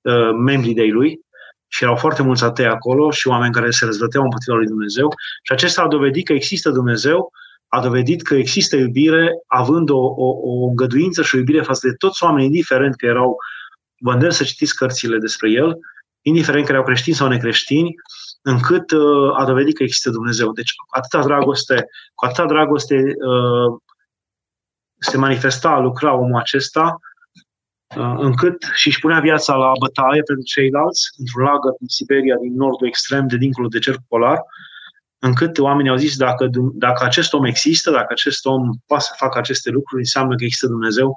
[0.00, 1.20] uh, membrii de lui.
[1.68, 5.08] Și erau foarte mulți atei acolo și oameni care se răzvăteau împotriva lui Dumnezeu.
[5.42, 7.30] Și acesta a dovedit că există Dumnezeu
[7.72, 11.94] a dovedit că există iubire, având o, o, o îngăduință și o iubire față de
[11.94, 13.36] toți oamenii, indiferent că erau,
[13.98, 15.78] vă să citiți cărțile despre el,
[16.22, 17.94] indiferent că erau creștini sau necreștini,
[18.42, 20.52] încât uh, a dovedit că există Dumnezeu.
[20.52, 23.78] Deci, atâta dragoste, cu atâta dragoste uh,
[24.98, 26.98] se manifesta, lucra omul acesta,
[27.96, 32.54] uh, încât și își punea viața la bătaie pentru ceilalți, într-un lagăr din Siberia, din
[32.54, 34.38] nordul extrem, de dincolo de cercul polar,
[35.20, 39.38] încât oamenii au zis dacă, dacă acest om există, dacă acest om poate să facă
[39.38, 41.16] aceste lucruri, înseamnă că există Dumnezeu.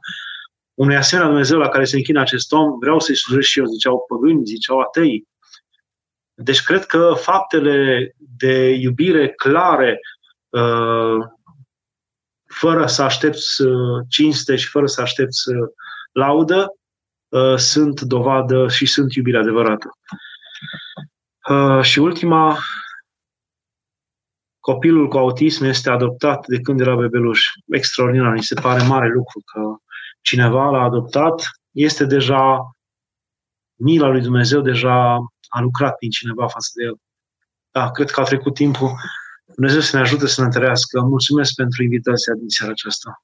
[0.73, 4.05] Unui asemenea Dumnezeu la care se închină acest om, vreau să-i slujesc și eu, ziceau
[4.07, 5.27] păgâni, ziceau atei.
[6.33, 9.99] Deci cred că faptele de iubire clare,
[10.49, 11.17] uh,
[12.45, 15.69] fără să aștepți uh, cinste și fără să aștepți uh,
[16.11, 16.67] laudă,
[17.55, 19.89] sunt dovadă și sunt iubire adevărată.
[21.81, 22.57] Și ultima,
[24.69, 27.41] copilul cu autism este adoptat de când era bebeluș.
[27.67, 29.61] Extraordinar, mi se pare mare lucru că
[30.21, 32.71] cineva l-a adoptat, este deja
[33.75, 35.15] mila lui Dumnezeu, deja
[35.47, 36.95] a lucrat prin cineva față de el.
[37.71, 38.91] Da, cred că a trecut timpul.
[39.55, 41.01] Dumnezeu să ne ajute să ne întărească.
[41.01, 43.23] Mulțumesc pentru invitația din seara aceasta.